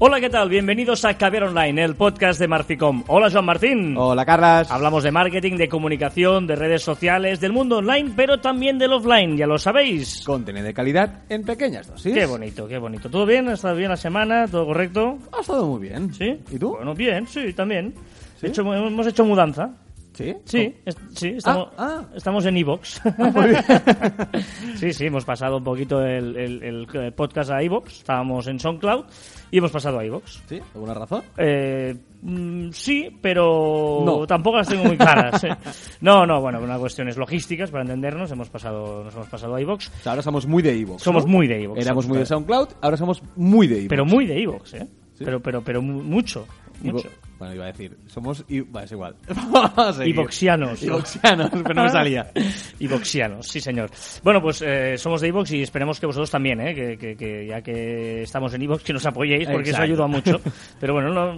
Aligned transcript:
Hola, 0.00 0.20
¿qué 0.20 0.30
tal? 0.30 0.48
Bienvenidos 0.48 1.04
a 1.04 1.14
Caber 1.18 1.42
Online, 1.42 1.82
el 1.82 1.96
podcast 1.96 2.38
de 2.38 2.46
Marficom. 2.46 3.02
Hola, 3.08 3.30
Joan 3.32 3.44
Martín. 3.46 3.96
Hola, 3.96 4.24
Carlas. 4.24 4.70
Hablamos 4.70 5.02
de 5.02 5.10
marketing, 5.10 5.56
de 5.56 5.68
comunicación, 5.68 6.46
de 6.46 6.54
redes 6.54 6.82
sociales, 6.82 7.40
del 7.40 7.52
mundo 7.52 7.78
online, 7.78 8.12
pero 8.14 8.38
también 8.38 8.78
del 8.78 8.92
offline, 8.92 9.36
ya 9.36 9.48
lo 9.48 9.58
sabéis. 9.58 10.22
Contenido 10.24 10.64
de 10.66 10.72
calidad 10.74 11.22
en 11.28 11.42
pequeñas 11.42 11.88
dosis. 11.88 12.14
Qué 12.14 12.26
bonito, 12.26 12.68
qué 12.68 12.78
bonito. 12.78 13.10
¿Todo 13.10 13.26
bien? 13.26 13.48
¿Ha 13.48 13.54
estado 13.54 13.74
bien 13.74 13.90
la 13.90 13.96
semana? 13.96 14.46
¿Todo 14.46 14.66
correcto? 14.66 15.18
Ha 15.36 15.40
estado 15.40 15.66
muy 15.66 15.80
bien. 15.88 16.14
¿Sí? 16.14 16.42
¿Y 16.52 16.58
tú? 16.60 16.76
Bueno, 16.76 16.94
bien, 16.94 17.26
sí, 17.26 17.52
también. 17.52 17.92
¿Sí? 18.40 18.46
Hecho- 18.46 18.62
hemos 18.72 19.06
hecho 19.06 19.24
mudanza. 19.24 19.72
¿Sí? 20.18 20.34
Sí, 20.44 20.74
es- 20.84 20.96
sí, 21.14 21.28
estamos, 21.36 21.68
Ah, 21.76 22.00
ah. 22.02 22.06
estamos 22.16 22.44
en 22.46 22.56
Evox. 22.56 23.00
bien. 23.46 23.62
sí, 24.76 24.92
sí, 24.92 25.06
hemos 25.06 25.24
pasado 25.24 25.58
un 25.58 25.64
poquito 25.64 26.04
el, 26.04 26.36
el- 26.36 26.62
el 26.92 27.12
podcast 27.12 27.50
a 27.50 27.62
Evox. 27.62 27.98
Estábamos 27.98 28.46
en 28.48 28.58
SoundCloud 28.58 29.04
y 29.52 29.58
hemos 29.58 29.70
pasado 29.70 29.98
a 30.00 30.04
Evox. 30.04 30.42
¿Sí? 30.48 30.60
¿Alguna 30.74 30.94
razón? 30.94 31.22
Eh, 31.36 31.94
mm, 32.22 32.70
sí, 32.72 33.16
pero 33.22 34.02
No. 34.04 34.26
tampoco 34.26 34.56
las 34.56 34.68
tengo 34.68 34.84
muy 34.84 34.96
claras. 34.96 35.42
eh. 35.44 35.56
No, 36.00 36.26
no, 36.26 36.40
bueno, 36.40 36.60
una 36.60 36.78
cuestiones 36.78 37.16
logísticas 37.16 37.70
para 37.70 37.82
entendernos. 37.84 38.30
Hemos 38.32 38.48
pasado, 38.50 39.04
nos 39.04 39.14
hemos 39.14 39.28
pasado 39.28 39.56
a. 39.58 39.88
O 40.00 40.02
sea, 40.02 40.12
ahora 40.12 40.22
somos 40.22 40.46
muy 40.46 40.62
de 40.62 40.78
Evox. 40.80 41.02
Somos 41.02 41.26
muy 41.26 41.46
de 41.46 41.62
iVoox, 41.62 41.80
Éramos 41.80 42.08
muy 42.08 42.18
de 42.18 42.26
SoundCloud, 42.26 42.68
ahora 42.80 42.96
somos 42.96 43.22
muy 43.36 43.66
de 43.68 43.76
Evox. 43.76 43.88
Pero 43.88 44.04
muy 44.04 44.26
de 44.26 44.40
iVox, 44.40 44.74
¿eh? 44.74 44.88
Sí. 45.14 45.24
Pero, 45.24 45.40
pero, 45.40 45.62
pero 45.62 45.80
mu- 45.80 46.02
mucho, 46.02 46.44
mucho. 46.82 47.08
Bueno, 47.38 47.54
iba 47.54 47.64
a 47.64 47.68
decir, 47.68 47.96
somos... 48.08 48.44
Bueno, 48.48 48.80
es 48.84 48.90
igual. 48.92 49.14
Ivoxianos. 50.08 50.82
Ivoxianos, 50.82 51.50
pero 51.50 51.74
no 51.74 51.82
me 51.84 51.90
salía. 51.90 52.30
Ivoxianos, 52.80 53.46
sí 53.46 53.60
señor. 53.60 53.90
Bueno, 54.24 54.40
pues 54.42 54.60
eh, 54.66 54.98
somos 54.98 55.20
de 55.20 55.28
iVox 55.28 55.52
y 55.52 55.62
esperemos 55.62 56.00
que 56.00 56.06
vosotros 56.06 56.30
también, 56.30 56.60
¿eh? 56.60 56.74
que, 56.74 56.96
que- 56.98 57.16
que 57.16 57.46
ya 57.46 57.62
que 57.62 58.22
estamos 58.22 58.52
en 58.54 58.62
iVox, 58.62 58.82
que 58.82 58.92
nos 58.92 59.06
apoyéis, 59.06 59.48
porque 59.48 59.70
eso 59.70 59.82
ayuda 59.82 60.06
mucho. 60.08 60.40
Pero 60.80 60.94
bueno, 60.94 61.12
no- 61.12 61.36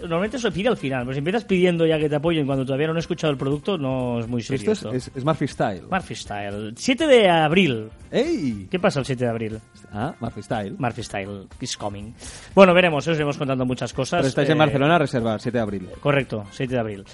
normalmente 0.00 0.38
se 0.38 0.50
pide 0.50 0.68
al 0.68 0.76
final, 0.76 1.02
pero 1.02 1.12
si 1.12 1.18
empiezas 1.18 1.44
pidiendo 1.44 1.86
ya 1.86 1.98
que 1.98 2.08
te 2.08 2.16
apoyen 2.16 2.46
cuando 2.46 2.64
todavía 2.64 2.86
no 2.88 2.96
he 2.96 2.98
escuchado 2.98 3.30
el 3.32 3.38
producto, 3.38 3.76
no 3.78 4.18
es 4.20 4.26
muy 4.28 4.42
serio. 4.42 4.72
Esto 4.72 4.90
es, 4.92 5.08
es, 5.08 5.16
es 5.16 5.24
Murphy 5.24 5.46
Style. 5.48 5.82
Murphy 5.90 6.14
Style. 6.14 6.72
7 6.76 7.06
de 7.06 7.28
abril. 7.28 7.88
¡Ey! 8.10 8.68
¿Qué 8.70 8.78
pasa 8.78 9.00
el 9.00 9.06
7 9.06 9.24
de 9.24 9.30
abril? 9.30 9.58
Ah, 9.92 10.14
Murphy 10.20 10.42
Style. 10.42 10.74
Murphy 10.78 11.02
Style 11.02 11.46
is 11.60 11.76
coming. 11.76 12.12
Bueno, 12.54 12.74
veremos, 12.74 13.06
os 13.06 13.14
iremos 13.16 13.36
contando 13.36 13.64
muchas 13.64 13.92
cosas. 13.92 14.20
Pero 14.20 14.28
estáis 14.28 14.48
en 14.48 14.56
Eh, 14.56 14.58
Barcelona, 14.58 14.98
reservar, 14.98 15.40
7 15.40 15.56
de 15.58 15.62
abril. 15.62 15.88
Correcto, 16.00 16.44
7 16.50 16.72
de 16.72 16.78
abril. 16.80 17.04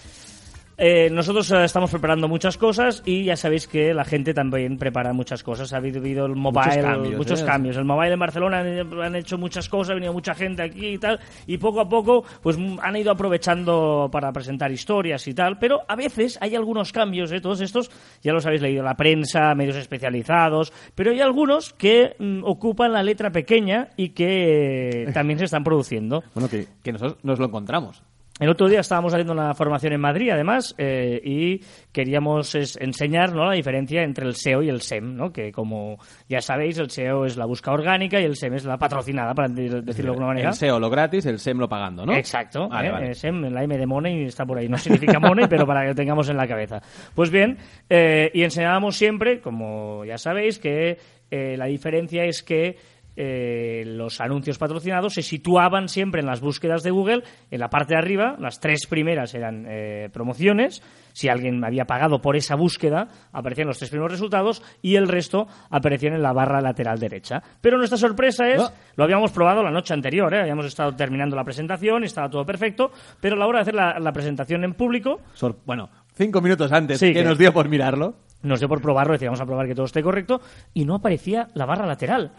Eh, 0.80 1.10
nosotros 1.10 1.50
eh, 1.50 1.64
estamos 1.64 1.90
preparando 1.90 2.28
muchas 2.28 2.56
cosas 2.56 3.02
y 3.04 3.24
ya 3.24 3.34
sabéis 3.34 3.66
que 3.66 3.92
la 3.92 4.04
gente 4.04 4.32
también 4.32 4.78
prepara 4.78 5.12
muchas 5.12 5.42
cosas. 5.42 5.72
Ha 5.72 5.78
habido, 5.78 5.98
habido 5.98 6.24
el 6.26 6.36
mobile, 6.36 6.68
Muchos 6.68 6.84
cambios, 6.84 7.16
muchos 7.16 7.42
¿eh? 7.42 7.44
cambios. 7.44 7.76
El 7.76 7.84
mobile 7.84 8.12
en 8.12 8.20
Barcelona 8.20 8.60
han, 8.60 9.02
han 9.02 9.16
hecho 9.16 9.36
muchas 9.36 9.68
cosas, 9.68 9.90
ha 9.90 9.94
venido 9.94 10.12
mucha 10.12 10.36
gente 10.36 10.62
aquí 10.62 10.86
y 10.86 10.98
tal, 10.98 11.18
y 11.48 11.58
poco 11.58 11.80
a 11.80 11.88
poco 11.88 12.24
pues 12.40 12.56
mm, 12.56 12.78
han 12.80 12.94
ido 12.94 13.10
aprovechando 13.10 14.08
para 14.12 14.32
presentar 14.32 14.70
historias 14.70 15.26
y 15.26 15.34
tal, 15.34 15.58
pero 15.58 15.80
a 15.88 15.96
veces 15.96 16.38
hay 16.40 16.54
algunos 16.54 16.92
cambios, 16.92 17.32
¿eh? 17.32 17.40
todos 17.40 17.60
estos 17.60 17.90
ya 18.22 18.32
los 18.32 18.46
habéis 18.46 18.62
leído, 18.62 18.84
la 18.84 18.96
prensa, 18.96 19.56
medios 19.56 19.76
especializados, 19.76 20.72
pero 20.94 21.10
hay 21.10 21.20
algunos 21.20 21.72
que 21.72 22.14
mm, 22.20 22.44
ocupan 22.44 22.92
la 22.92 23.02
letra 23.02 23.32
pequeña 23.32 23.88
y 23.96 24.10
que 24.10 25.06
eh, 25.08 25.12
también 25.12 25.40
se 25.40 25.46
están 25.46 25.64
produciendo. 25.64 26.22
Bueno, 26.34 26.48
que, 26.48 26.68
que 26.84 26.92
nosotros 26.92 27.18
nos 27.24 27.40
lo 27.40 27.46
encontramos. 27.46 28.04
El 28.40 28.48
otro 28.48 28.68
día 28.68 28.80
estábamos 28.80 29.12
haciendo 29.12 29.32
una 29.32 29.52
formación 29.54 29.92
en 29.92 30.00
Madrid, 30.00 30.30
además, 30.30 30.74
eh, 30.78 31.20
y 31.24 31.60
queríamos 31.92 32.54
es, 32.54 32.76
enseñar 32.80 33.32
¿no? 33.34 33.46
la 33.46 33.52
diferencia 33.54 34.02
entre 34.02 34.26
el 34.26 34.34
SEO 34.36 34.62
y 34.62 34.68
el 34.68 34.80
SEM, 34.80 35.16
¿no? 35.16 35.32
que 35.32 35.50
como 35.50 35.98
ya 36.28 36.40
sabéis, 36.40 36.78
el 36.78 36.90
SEO 36.90 37.24
es 37.26 37.36
la 37.36 37.46
búsqueda 37.46 37.74
orgánica 37.74 38.20
y 38.20 38.24
el 38.24 38.36
SEM 38.36 38.54
es 38.54 38.64
la 38.64 38.78
patrocinada, 38.78 39.34
para 39.34 39.48
de- 39.48 39.82
decirlo 39.82 40.12
de 40.12 40.16
alguna 40.16 40.26
manera. 40.28 40.48
El 40.50 40.54
SEO 40.54 40.78
lo 40.78 40.88
gratis, 40.90 41.26
el 41.26 41.38
SEM 41.38 41.58
lo 41.58 41.68
pagando, 41.68 42.06
¿no? 42.06 42.14
Exacto, 42.14 42.68
Vale, 42.68 42.88
¿eh? 42.88 42.92
vale. 42.92 43.10
Eh, 43.10 43.14
SEM, 43.14 43.42
la 43.52 43.62
M 43.64 43.76
de 43.76 43.86
Money 43.86 44.24
está 44.24 44.46
por 44.46 44.58
ahí, 44.58 44.68
no 44.68 44.78
significa 44.78 45.18
Money, 45.18 45.46
pero 45.48 45.66
para 45.66 45.82
que 45.82 45.88
lo 45.88 45.94
tengamos 45.94 46.28
en 46.28 46.36
la 46.36 46.46
cabeza. 46.46 46.80
Pues 47.14 47.30
bien, 47.30 47.58
eh, 47.90 48.30
y 48.32 48.42
enseñábamos 48.44 48.96
siempre, 48.96 49.40
como 49.40 50.04
ya 50.04 50.16
sabéis, 50.18 50.58
que 50.58 50.98
la 51.30 51.66
diferencia 51.66 52.24
es 52.24 52.42
que 52.42 52.76
eh, 53.20 53.82
los 53.84 54.20
anuncios 54.20 54.58
patrocinados 54.58 55.14
se 55.14 55.22
situaban 55.22 55.88
siempre 55.88 56.20
en 56.20 56.26
las 56.26 56.40
búsquedas 56.40 56.84
de 56.84 56.92
Google, 56.92 57.24
en 57.50 57.58
la 57.58 57.68
parte 57.68 57.94
de 57.94 57.98
arriba, 57.98 58.36
las 58.38 58.60
tres 58.60 58.86
primeras 58.86 59.34
eran 59.34 59.66
eh, 59.68 60.08
promociones, 60.12 60.80
si 61.12 61.28
alguien 61.28 61.64
había 61.64 61.84
pagado 61.84 62.20
por 62.22 62.36
esa 62.36 62.54
búsqueda, 62.54 63.08
aparecían 63.32 63.66
los 63.66 63.78
tres 63.78 63.90
primeros 63.90 64.12
resultados 64.12 64.62
y 64.82 64.94
el 64.94 65.08
resto 65.08 65.48
aparecían 65.68 66.14
en 66.14 66.22
la 66.22 66.32
barra 66.32 66.60
lateral 66.60 67.00
derecha. 67.00 67.42
Pero 67.60 67.76
nuestra 67.76 67.98
sorpresa 67.98 68.48
es, 68.48 68.62
Ah. 68.62 68.72
lo 68.94 69.02
habíamos 69.02 69.32
probado 69.32 69.64
la 69.64 69.72
noche 69.72 69.94
anterior, 69.94 70.32
¿eh? 70.32 70.40
habíamos 70.40 70.66
estado 70.66 70.94
terminando 70.94 71.34
la 71.34 71.42
presentación, 71.42 72.04
estaba 72.04 72.30
todo 72.30 72.46
perfecto, 72.46 72.92
pero 73.20 73.34
a 73.34 73.38
la 73.40 73.46
hora 73.48 73.58
de 73.58 73.62
hacer 73.62 73.74
la, 73.74 73.98
la 73.98 74.12
presentación 74.12 74.62
en 74.62 74.74
público, 74.74 75.20
Sor- 75.34 75.56
bueno, 75.66 75.90
cinco 76.14 76.40
minutos 76.40 76.70
antes 76.70 77.00
Sí, 77.00 77.08
que 77.08 77.14
que- 77.14 77.24
nos 77.24 77.36
dio 77.36 77.52
por 77.52 77.68
mirarlo. 77.68 78.14
nos 78.42 78.60
dio 78.60 78.68
por 78.68 78.80
probarlo, 78.80 79.14
decíamos 79.14 79.40
a 79.40 79.46
probar 79.46 79.66
que 79.66 79.74
todo 79.74 79.86
esté 79.86 80.00
correcto, 80.00 80.40
y 80.72 80.84
no 80.84 80.94
aparecía 80.94 81.48
la 81.54 81.66
barra 81.66 81.84
lateral. 81.86 82.30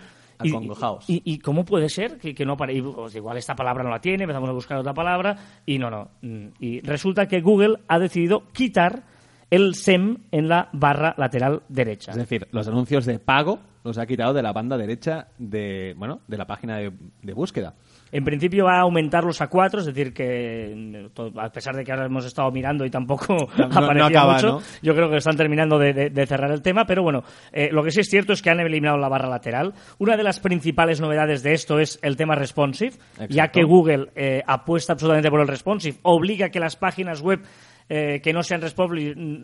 Y, 0.42 0.50
Acongojaos. 0.50 1.10
y, 1.10 1.22
y 1.26 1.40
cómo 1.40 1.66
puede 1.66 1.90
ser 1.90 2.18
que, 2.18 2.34
que 2.34 2.46
no 2.46 2.54
aparezca? 2.54 3.18
igual 3.18 3.38
esta 3.38 3.56
palabra 3.56 3.84
no 3.84 3.90
la 3.90 4.00
tiene, 4.00 4.24
empezamos 4.24 4.50
a 4.50 4.54
buscar 4.54 4.78
otra 4.78 4.94
palabra, 4.94 5.36
y 5.66 5.78
no, 5.78 5.90
no. 5.90 6.10
Mm, 6.22 6.48
Y 6.60 6.80
resulta 6.82 7.28
que 7.28 7.42
Google 7.42 7.78
ha 7.88 8.00
decidido 8.00 8.44
quitar 8.54 9.04
el 9.50 9.76
SEM 9.76 10.18
en 10.32 10.48
la 10.48 10.70
barra 10.74 11.14
lateral 11.18 11.64
derecha. 11.68 12.12
Es 12.12 12.18
decir, 12.18 12.48
los 12.52 12.68
anuncios 12.68 13.06
de 13.06 13.20
pago 13.20 13.60
los 13.84 13.98
ha 13.98 14.06
quitado 14.06 14.34
de 14.34 14.44
la 14.44 14.54
banda 14.54 14.78
derecha 14.78 15.28
de, 15.38 15.96
bueno, 15.98 16.22
de 16.28 16.38
la 16.38 16.46
página 16.46 16.78
de, 16.78 16.92
de 17.24 17.34
búsqueda. 17.34 17.74
En 18.12 18.24
principio 18.24 18.66
va 18.66 18.78
a 18.78 18.82
aumentarlos 18.82 19.42
a 19.42 19.48
cuatro, 19.48 19.80
es 19.82 19.86
decir, 19.86 20.14
que 20.14 20.74
mm, 21.16 21.40
a 21.40 21.50
pesar 21.50 21.76
de 21.76 21.84
que 21.84 21.92
ahora 21.92 22.06
hemos 22.06 22.26
estado 22.26 22.50
mirando 22.52 22.86
y 22.86 22.90
tampoco 22.90 23.36
No- 23.58 23.68
no 23.68 23.80
aparecía 23.80 24.08
acaba, 24.08 24.34
mucho, 24.36 24.48
¿no? 24.48 24.62
yo 24.82 24.96
creo 24.96 25.10
que 25.10 25.18
están 25.18 25.38
terminando 25.38 25.78
de, 25.80 25.94
de- 25.94 26.10
de 26.10 26.26
cerrar 26.28 26.52
el 26.52 26.62
tema, 26.62 26.86
pero 26.86 27.04
bueno, 27.04 27.24
eh, 27.52 27.70
lo 27.72 27.84
que 27.84 27.92
sí 27.92 28.00
es 28.02 28.08
cierto 28.10 28.34
es 28.34 28.42
que 28.42 28.50
han 28.50 28.60
eliminado 28.60 28.98
la 28.98 29.10
barra 29.10 29.28
lateral. 29.30 29.74
Una 29.98 30.18
de 30.18 30.24
las 30.24 30.40
principales 30.40 31.02
novedades 31.02 31.44
de 31.44 31.54
esto 31.54 31.80
es 31.80 32.00
el 32.02 32.16
tema 32.18 32.36
responsive, 32.36 32.94
ya 33.30 33.50
que 33.50 33.64
Google 33.64 34.10
eh, 34.16 34.44
apuesta 34.48 34.94
absolutamente 34.94 35.30
por 35.30 35.42
el 35.42 35.48
responsive, 35.48 35.98
obliga 36.04 36.50
que 36.50 36.60
las 36.60 36.76
páginas 36.76 37.22
web 37.22 37.42
eh, 37.90 38.22
que 38.24 38.32
no 38.32 38.44
sean 38.44 38.62
respo- 38.62 38.88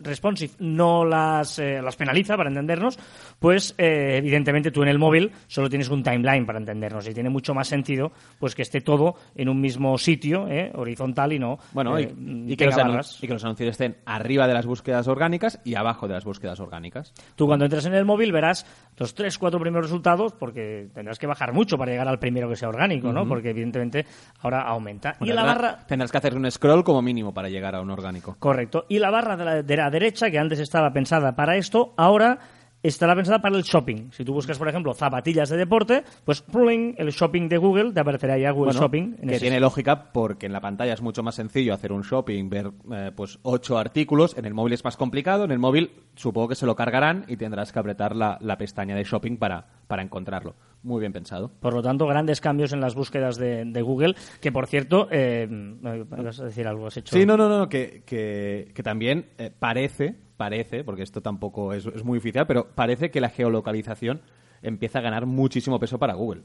responsive 0.02 0.52
no 0.60 1.04
las, 1.04 1.58
eh, 1.58 1.80
las 1.82 1.96
penaliza, 1.96 2.36
para 2.36 2.48
entendernos, 2.48 2.98
pues 3.38 3.74
eh, 3.76 4.14
evidentemente 4.18 4.70
tú 4.70 4.82
en 4.82 4.88
el 4.88 4.98
móvil 4.98 5.32
solo 5.46 5.68
tienes 5.68 5.88
un 5.90 6.02
timeline 6.02 6.46
para 6.46 6.58
entendernos 6.58 7.06
y 7.08 7.14
tiene 7.14 7.28
mucho 7.28 7.52
más 7.54 7.68
sentido 7.68 8.12
pues 8.38 8.54
que 8.54 8.62
esté 8.62 8.80
todo 8.80 9.16
en 9.34 9.48
un 9.48 9.60
mismo 9.60 9.98
sitio, 9.98 10.48
eh, 10.48 10.70
horizontal 10.74 11.32
y 11.32 11.38
no 11.38 11.58
Bueno, 11.72 11.98
y, 12.00 12.04
y 12.46 12.56
que 12.56 12.66
los 12.66 13.22
y 13.22 13.26
que 13.26 13.32
los 13.32 13.44
anuncios 13.44 13.70
estén 13.70 13.96
arriba 14.06 14.46
de 14.46 14.54
las 14.54 14.66
búsquedas 14.66 15.08
orgánicas 15.08 15.60
y 15.64 15.74
abajo 15.74 16.06
de 16.06 16.14
las 16.14 16.24
búsquedas 16.24 16.60
orgánicas. 16.60 17.12
Tú 17.34 17.46
cuando 17.46 17.64
entres 17.64 17.86
en 17.86 17.94
el 17.94 18.04
móvil 18.04 18.32
verás 18.32 18.66
los 18.96 19.14
tres, 19.14 19.38
cuatro 19.38 19.58
primeros 19.60 19.86
resultados 19.86 20.32
porque 20.32 20.88
tendrás 20.94 21.18
que 21.18 21.26
bajar 21.26 21.52
mucho 21.52 21.76
para 21.76 21.90
llegar 21.90 22.08
al 22.08 22.18
primero 22.18 22.48
que 22.48 22.56
sea 22.56 22.68
orgánico, 22.68 23.12
¿no? 23.12 23.26
Porque 23.26 23.50
evidentemente 23.50 24.06
ahora 24.40 24.62
aumenta. 24.62 25.16
y 25.20 25.26
la 25.32 25.42
barra... 25.42 25.84
Tendrás 25.86 26.10
que 26.12 26.18
hacer 26.18 26.34
un 26.36 26.50
scroll 26.50 26.84
como 26.84 27.02
mínimo 27.02 27.32
para 27.34 27.48
llegar 27.48 27.74
a 27.74 27.80
un 27.80 27.90
orgánico. 27.90 28.35
Correcto. 28.38 28.84
Y 28.88 28.98
la 28.98 29.10
barra 29.10 29.36
de 29.36 29.44
la, 29.44 29.62
de 29.62 29.76
la 29.76 29.90
derecha, 29.90 30.30
que 30.30 30.38
antes 30.38 30.58
estaba 30.58 30.92
pensada 30.92 31.34
para 31.34 31.56
esto, 31.56 31.94
ahora 31.96 32.38
estará 32.82 33.16
pensada 33.16 33.40
para 33.40 33.56
el 33.56 33.64
shopping. 33.64 34.10
Si 34.12 34.24
tú 34.24 34.32
buscas, 34.32 34.58
por 34.58 34.68
ejemplo, 34.68 34.94
zapatillas 34.94 35.48
de 35.48 35.56
deporte, 35.56 36.04
pues 36.24 36.40
¡pling! 36.42 36.94
el 36.98 37.10
shopping 37.10 37.48
de 37.48 37.56
Google 37.56 37.92
te 37.92 37.98
aparecerá 37.98 38.38
ya 38.38 38.52
Google 38.52 38.66
Bueno, 38.72 38.80
Shopping. 38.80 39.16
en 39.22 39.28
que 39.28 39.34
ese 39.34 39.40
tiene 39.46 39.58
lógica 39.58 40.12
porque 40.12 40.46
en 40.46 40.52
la 40.52 40.60
pantalla 40.60 40.92
es 40.92 41.02
mucho 41.02 41.22
más 41.24 41.34
sencillo 41.34 41.74
hacer 41.74 41.90
un 41.90 42.02
shopping, 42.02 42.48
ver 42.48 42.70
eh, 42.92 43.10
pues 43.16 43.40
ocho 43.42 43.76
artículos. 43.78 44.36
En 44.38 44.44
el 44.44 44.54
móvil 44.54 44.74
es 44.74 44.84
más 44.84 44.96
complicado. 44.96 45.44
En 45.44 45.50
el 45.50 45.58
móvil 45.58 45.90
supongo 46.14 46.48
que 46.48 46.54
se 46.54 46.66
lo 46.66 46.76
cargarán 46.76 47.24
y 47.26 47.36
tendrás 47.36 47.72
que 47.72 47.78
apretar 47.80 48.14
la, 48.14 48.38
la 48.40 48.56
pestaña 48.56 48.94
de 48.94 49.02
shopping 49.02 49.36
para, 49.36 49.66
para 49.88 50.02
encontrarlo. 50.02 50.54
Muy 50.86 51.00
bien 51.00 51.12
pensado. 51.12 51.50
Por 51.58 51.74
lo 51.74 51.82
tanto, 51.82 52.06
grandes 52.06 52.40
cambios 52.40 52.72
en 52.72 52.80
las 52.80 52.94
búsquedas 52.94 53.36
de, 53.36 53.64
de 53.64 53.82
Google, 53.82 54.14
que 54.40 54.52
por 54.52 54.68
cierto, 54.68 55.08
eh, 55.10 55.48
vas 55.50 56.38
a 56.38 56.44
decir 56.44 56.66
algo, 56.68 56.86
has 56.86 56.96
hecho. 56.96 57.16
Sí, 57.16 57.26
no, 57.26 57.36
no, 57.36 57.48
no, 57.48 57.68
que, 57.68 58.04
que, 58.06 58.70
que 58.72 58.82
también 58.84 59.26
eh, 59.38 59.50
parece, 59.58 60.14
parece, 60.36 60.84
porque 60.84 61.02
esto 61.02 61.20
tampoco 61.20 61.72
es, 61.72 61.86
es 61.86 62.04
muy 62.04 62.18
oficial, 62.18 62.46
pero 62.46 62.68
parece 62.72 63.10
que 63.10 63.20
la 63.20 63.30
geolocalización 63.30 64.20
empieza 64.62 65.00
a 65.00 65.02
ganar 65.02 65.26
muchísimo 65.26 65.80
peso 65.80 65.98
para 65.98 66.14
Google. 66.14 66.42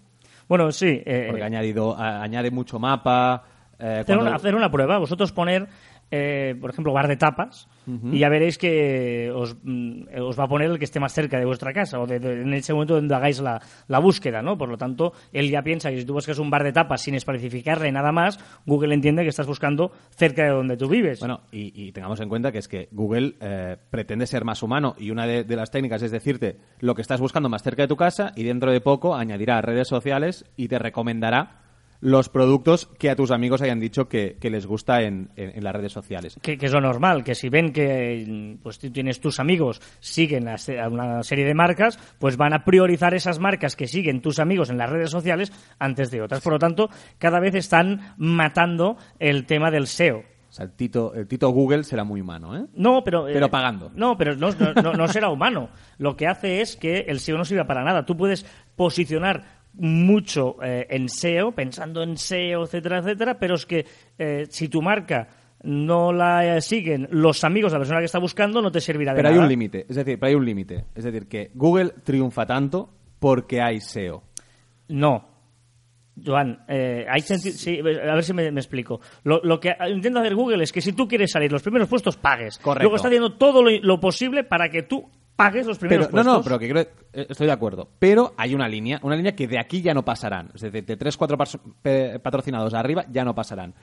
Bueno, 0.49 0.71
sí. 0.71 1.01
eh, 1.05 1.25
Porque 1.27 1.43
ha 1.43 1.45
añadido, 1.45 1.95
a- 1.95 2.23
añade 2.23 2.49
mucho 2.49 2.79
mapa. 2.79 3.43
eh, 3.77 3.99
hacer, 4.01 4.05
cuando- 4.05 4.25
una, 4.25 4.35
hacer 4.35 4.55
una 4.55 4.71
prueba. 4.71 4.97
Vosotros 4.97 5.31
poner, 5.31 5.67
eh, 6.11 6.55
por 6.59 6.69
ejemplo, 6.69 6.91
bar 6.93 7.07
de 7.07 7.15
tapas 7.17 7.67
y 8.13 8.19
ya 8.19 8.29
veréis 8.29 8.57
que 8.59 9.31
os, 9.33 9.57
mm, 9.63 10.03
os 10.21 10.39
va 10.39 10.43
a 10.43 10.47
poner 10.47 10.69
el 10.69 10.77
que 10.77 10.85
esté 10.85 10.99
más 10.99 11.13
cerca 11.13 11.39
de 11.39 11.45
vuestra 11.45 11.73
casa 11.73 11.99
o 11.99 12.05
de- 12.05 12.19
de- 12.19 12.41
en 12.43 12.53
ese 12.53 12.73
momento 12.73 12.93
donde 12.95 13.13
hagáis 13.15 13.39
la, 13.41 13.59
la 13.87 13.99
búsqueda, 13.99 14.41
¿no? 14.41 14.57
Por 14.57 14.69
lo 14.69 14.77
tanto, 14.77 15.13
él 15.33 15.49
ya 15.49 15.61
piensa 15.63 15.89
que 15.89 15.99
si 15.99 16.05
tú 16.05 16.13
buscas 16.13 16.37
un 16.37 16.49
bar 16.49 16.63
de 16.63 16.71
tapas 16.73 17.01
sin 17.01 17.15
especificarle 17.15 17.91
nada 17.91 18.11
más, 18.11 18.39
Google 18.65 18.93
entiende 18.93 19.23
que 19.23 19.29
estás 19.29 19.47
buscando 19.47 19.91
cerca 20.11 20.43
de 20.43 20.49
donde 20.49 20.77
tú 20.77 20.87
vives. 20.87 21.19
Bueno, 21.19 21.41
y, 21.51 21.71
y 21.87 21.91
tengamos 21.91 22.19
en 22.21 22.29
cuenta 22.29 22.51
que 22.51 22.59
es 22.59 22.67
que 22.67 22.87
Google 22.91 23.33
eh, 23.41 23.77
pretende 23.89 24.27
ser 24.27 24.45
más 24.45 24.61
humano 24.63 24.95
y 24.99 25.09
una 25.11 25.25
de, 25.25 25.43
de 25.43 25.55
las 25.55 25.71
técnicas 25.71 26.01
es 26.03 26.11
decirte 26.11 26.57
lo 26.79 26.93
que 26.93 27.01
estás 27.01 27.19
buscando 27.19 27.49
más 27.49 27.63
cerca 27.63 27.81
de 27.81 27.87
tu 27.87 27.95
casa 27.97 28.31
y 28.35 28.43
dentro 28.43 28.71
de 28.71 28.81
poco 28.81 29.15
añadirá 29.15 29.59
redes 29.61 29.87
sociales 29.87 30.45
y 30.55 30.67
te 30.67 30.77
recomendará 30.77 31.57
los 32.01 32.29
productos 32.29 32.87
que 32.99 33.09
a 33.09 33.15
tus 33.15 33.31
amigos 33.31 33.61
hayan 33.61 33.79
dicho 33.79 34.09
que, 34.09 34.35
que 34.41 34.49
les 34.49 34.65
gusta 34.65 35.01
en, 35.03 35.29
en- 35.35 35.51
en 35.55 35.63
las 35.63 35.73
redes 35.73 35.91
sociales. 35.93 36.37
Que, 36.41 36.57
que 36.57 36.65
es 36.65 36.71
lo 36.73 36.81
normal, 36.81 37.23
que 37.23 37.35
si 37.35 37.47
ven 37.49 37.71
que 37.71 38.57
pues 38.61 38.79
tú 38.79 38.89
tienes 38.91 39.21
tus 39.21 39.39
amigos, 39.39 39.79
siguen 39.99 40.47
a 40.49 40.55
una 40.89 41.23
serie 41.23 41.45
de 41.45 41.53
marcas, 41.53 41.97
pues 42.19 42.37
van 42.37 42.53
a 42.53 42.65
priorizar 42.65 43.13
esas 43.13 43.39
marcas 43.39 43.75
que 43.75 43.87
siguen 43.87 44.21
tus 44.21 44.39
amigos 44.39 44.69
en 44.71 44.77
las 44.79 44.89
redes 44.89 45.11
sociales 45.11 45.51
antes 45.79 46.11
de 46.11 46.21
otras. 46.21 46.41
Por 46.41 46.53
lo 46.53 46.59
tanto, 46.59 46.89
cada 47.19 47.39
vez 47.39 47.55
están 47.55 48.13
matando 48.17 48.97
el 49.19 49.45
tema 49.45 49.69
del 49.71 49.87
SEO. 49.87 50.19
O 50.49 50.53
sea, 50.53 50.65
el 50.65 50.71
Tito, 50.73 51.13
el 51.13 51.27
Tito 51.27 51.49
Google 51.51 51.83
será 51.85 52.03
muy 52.03 52.19
humano, 52.19 52.57
¿eh? 52.57 52.65
No, 52.73 53.03
pero... 53.05 53.23
Pero 53.25 53.49
pagando. 53.49 53.89
No, 53.95 54.17
pero 54.17 54.35
no, 54.35 54.49
no- 54.51 54.73
no- 54.73 54.93
no 54.93 55.07
será 55.07 55.29
humano. 55.29 55.69
Lo 55.97 56.17
que 56.17 56.27
hace 56.27 56.59
es 56.59 56.75
que 56.75 57.05
el 57.07 57.21
SEO 57.21 57.37
no 57.37 57.45
sirva 57.45 57.65
para 57.67 57.85
nada. 57.85 58.05
Tú 58.05 58.17
puedes 58.17 58.45
posicionar 58.75 59.60
mucho 59.73 60.57
eh, 60.63 60.87
en 60.89 61.09
SEO, 61.09 61.51
pensando 61.53 62.03
en 62.03 62.17
SEO, 62.17 62.63
etcétera, 62.63 62.99
etcétera, 62.99 63.39
pero 63.39 63.55
es 63.55 63.65
que 63.65 63.85
eh, 64.17 64.45
si 64.49 64.67
tu 64.67 64.81
marca 64.81 65.27
no 65.63 66.11
la 66.11 66.59
siguen 66.59 67.07
los 67.11 67.43
amigos 67.43 67.71
de 67.71 67.77
la 67.77 67.81
persona 67.81 67.99
que 67.99 68.05
está 68.05 68.19
buscando, 68.19 68.61
no 68.61 68.71
te 68.71 68.81
servirá 68.81 69.13
de 69.13 69.17
Pero 69.17 69.29
hay 69.29 69.35
nada. 69.35 69.45
un 69.45 69.49
límite, 69.49 69.85
es 69.87 69.95
decir, 69.95 70.19
pero 70.19 70.29
hay 70.29 70.35
un 70.35 70.45
límite. 70.45 70.85
Es 70.95 71.03
decir, 71.03 71.27
que 71.27 71.51
Google 71.53 71.91
triunfa 72.03 72.45
tanto 72.45 72.89
porque 73.19 73.61
hay 73.61 73.79
SEO. 73.79 74.23
No. 74.89 75.29
Joan, 76.23 76.65
eh, 76.67 77.05
hay 77.09 77.21
sí, 77.21 77.79
a 77.79 78.13
ver 78.13 78.23
si 78.23 78.33
me, 78.33 78.51
me 78.51 78.59
explico. 78.59 78.99
Lo, 79.23 79.41
lo 79.43 79.59
que 79.59 79.73
intenta 79.89 80.19
hacer 80.19 80.35
Google 80.35 80.63
es 80.63 80.71
que 80.71 80.81
si 80.81 80.93
tú 80.93 81.07
quieres 81.07 81.31
salir 81.31 81.51
los 81.51 81.63
primeros 81.63 81.87
puestos, 81.87 82.17
pagues. 82.17 82.57
Correcto. 82.57 82.83
Luego 82.83 82.95
está 82.97 83.07
haciendo 83.07 83.33
todo 83.33 83.63
lo, 83.63 83.71
lo 83.81 83.99
posible 83.99 84.43
para 84.43 84.69
que 84.69 84.83
tú 84.83 85.09
pagues 85.45 85.65
los 85.67 85.77
primeros 85.77 86.07
Pero, 86.07 86.23
no, 86.23 86.33
no, 86.37 86.43
pero 86.43 86.59
que 86.59 86.69
creo, 86.69 86.81
eh, 87.13 87.27
estoy 87.29 87.47
de 87.47 87.53
acuerdo. 87.53 87.89
Pero 87.99 88.33
hay 88.37 88.53
una 88.55 88.67
línea, 88.67 88.99
una 89.03 89.15
línea 89.15 89.35
que 89.35 89.47
de 89.47 89.59
aquí 89.59 89.81
ya 89.81 89.93
no 89.93 90.03
pasarán. 90.05 90.49
Es 90.55 90.61
decir, 90.61 90.85
de 90.85 90.97
3, 90.97 91.17
4 91.17 91.37
patrocinados 92.23 92.73
arriba 92.73 93.05
ya 93.11 93.23
no 93.23 93.35
pasarán. 93.35 93.73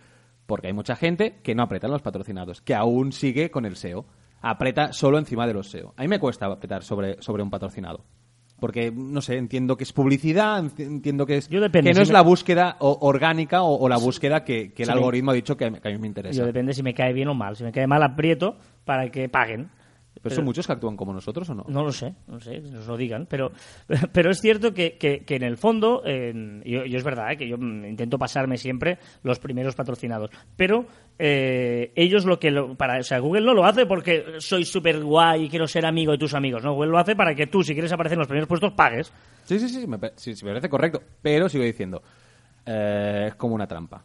Porque 0.47 0.69
hay 0.69 0.73
mucha 0.73 0.97
gente 0.97 1.41
que 1.43 1.55
no 1.55 1.63
aprieta 1.63 1.87
en 1.87 1.93
los 1.93 2.03
patrocinados, 2.03 2.63
que 2.63 2.75
aún 2.75 3.13
sigue 3.13 3.51
con 3.51 3.67
el 3.67 3.77
SEO. 3.77 4.07
Aprieta 4.41 4.93
solo 4.93 5.19
encima 5.19 5.47
de 5.47 5.53
los 5.55 5.69
SEO. 5.71 5.93
A 5.97 6.03
mí 6.03 6.09
me 6.09 6.19
cuesta 6.19 6.47
apretar 6.47 6.83
sobre, 6.83 7.21
sobre 7.21 7.43
un 7.43 7.51
patrocinado. 7.51 8.05
Porque, 8.61 8.91
no 8.91 9.21
sé, 9.21 9.37
entiendo 9.37 9.77
que 9.77 9.85
es 9.85 9.93
publicidad, 9.93 10.61
enti- 10.61 10.85
entiendo 10.85 11.27
que 11.27 11.37
es 11.37 11.49
Yo 11.49 11.61
depende, 11.61 11.91
que 11.91 11.95
no 11.95 11.99
si 11.99 12.03
es 12.03 12.09
me- 12.09 12.15
la 12.15 12.23
búsqueda 12.23 12.77
o- 12.81 12.99
orgánica 13.07 13.63
o, 13.63 13.77
o 13.79 13.89
la 13.89 13.99
búsqueda 13.99 14.43
que, 14.43 14.73
que 14.73 14.83
el 14.83 14.89
me- 14.89 14.95
algoritmo 14.95 15.31
ha 15.31 15.35
dicho 15.35 15.57
que, 15.57 15.71
que 15.71 15.89
a 15.89 15.93
mí 15.93 15.99
me 15.99 16.09
interesa. 16.09 16.41
Yo 16.41 16.47
depende 16.47 16.73
si 16.73 16.83
me 16.83 16.93
cae 16.95 17.13
bien 17.13 17.29
o 17.29 17.35
mal. 17.35 17.55
Si 17.55 17.63
me 17.63 17.71
cae 17.71 17.87
mal, 17.87 18.03
aprieto 18.03 18.57
para 18.85 19.11
que 19.11 19.29
paguen. 19.29 19.71
¿Pero 20.23 20.35
son 20.35 20.45
muchos 20.45 20.67
que 20.67 20.73
actúan 20.73 20.97
como 20.97 21.13
nosotros 21.13 21.49
o 21.51 21.55
no? 21.55 21.65
No 21.69 21.85
lo 21.85 21.93
sé, 21.93 22.15
no 22.27 22.41
sé, 22.41 22.61
que 22.63 22.71
nos 22.71 22.87
lo 22.87 22.97
digan, 22.97 23.27
pero, 23.29 23.53
pero 24.13 24.31
es 24.31 24.41
cierto 24.41 24.75
que, 24.75 24.97
que- 24.99 25.21
que 25.25 25.37
en 25.37 25.43
el 25.45 25.57
fondo, 25.57 26.03
en- 26.05 26.63
yo, 26.65 26.85
yo 26.85 26.99
es 26.99 27.05
verdad 27.05 27.33
¿eh? 27.33 27.37
que 27.37 27.49
yo 27.49 27.57
mm, 27.59 27.85
intento 27.85 28.19
pasarme 28.19 28.57
siempre 28.57 28.99
los 29.23 29.39
primeros 29.39 29.75
patrocinados, 29.75 30.31
pero 30.57 30.87
eh, 31.19 31.93
ellos 31.97 32.25
lo 32.25 32.39
que, 32.39 32.51
lo- 32.51 32.75
para, 32.77 32.99
o 32.99 33.03
sea, 33.03 33.19
Google 33.21 33.47
no 33.47 33.55
lo 33.55 33.65
hace 33.65 33.87
porque 33.87 34.25
soy 34.39 34.65
súper 34.65 35.01
guay 35.03 35.45
y 35.45 35.49
quiero 35.49 35.67
ser 35.67 35.87
amigo 35.87 36.13
de 36.13 36.19
tus 36.19 36.35
amigos, 36.35 36.63
no, 36.65 36.75
Google 36.75 36.91
lo 36.91 36.99
hace 36.99 37.15
para 37.17 37.35
que 37.35 37.47
tú, 37.47 37.63
si 37.63 37.73
quieres 37.73 37.93
aparecer 37.93 38.15
en 38.17 38.21
los 38.21 38.29
primeros 38.29 38.49
puestos, 38.49 38.73
pagues. 38.73 39.13
Sí, 39.45 39.59
sí, 39.59 39.69
sí, 39.69 39.87
me, 39.87 39.99
sí, 40.17 40.35
sí, 40.35 40.45
me 40.45 40.51
parece 40.51 40.69
correcto. 40.69 41.01
Pero 41.23 41.49
sigo 41.49 41.65
diciendo, 41.65 42.03
eh, 42.67 43.27
es 43.29 43.35
como 43.37 43.55
una 43.55 43.67
trampa. 43.67 44.05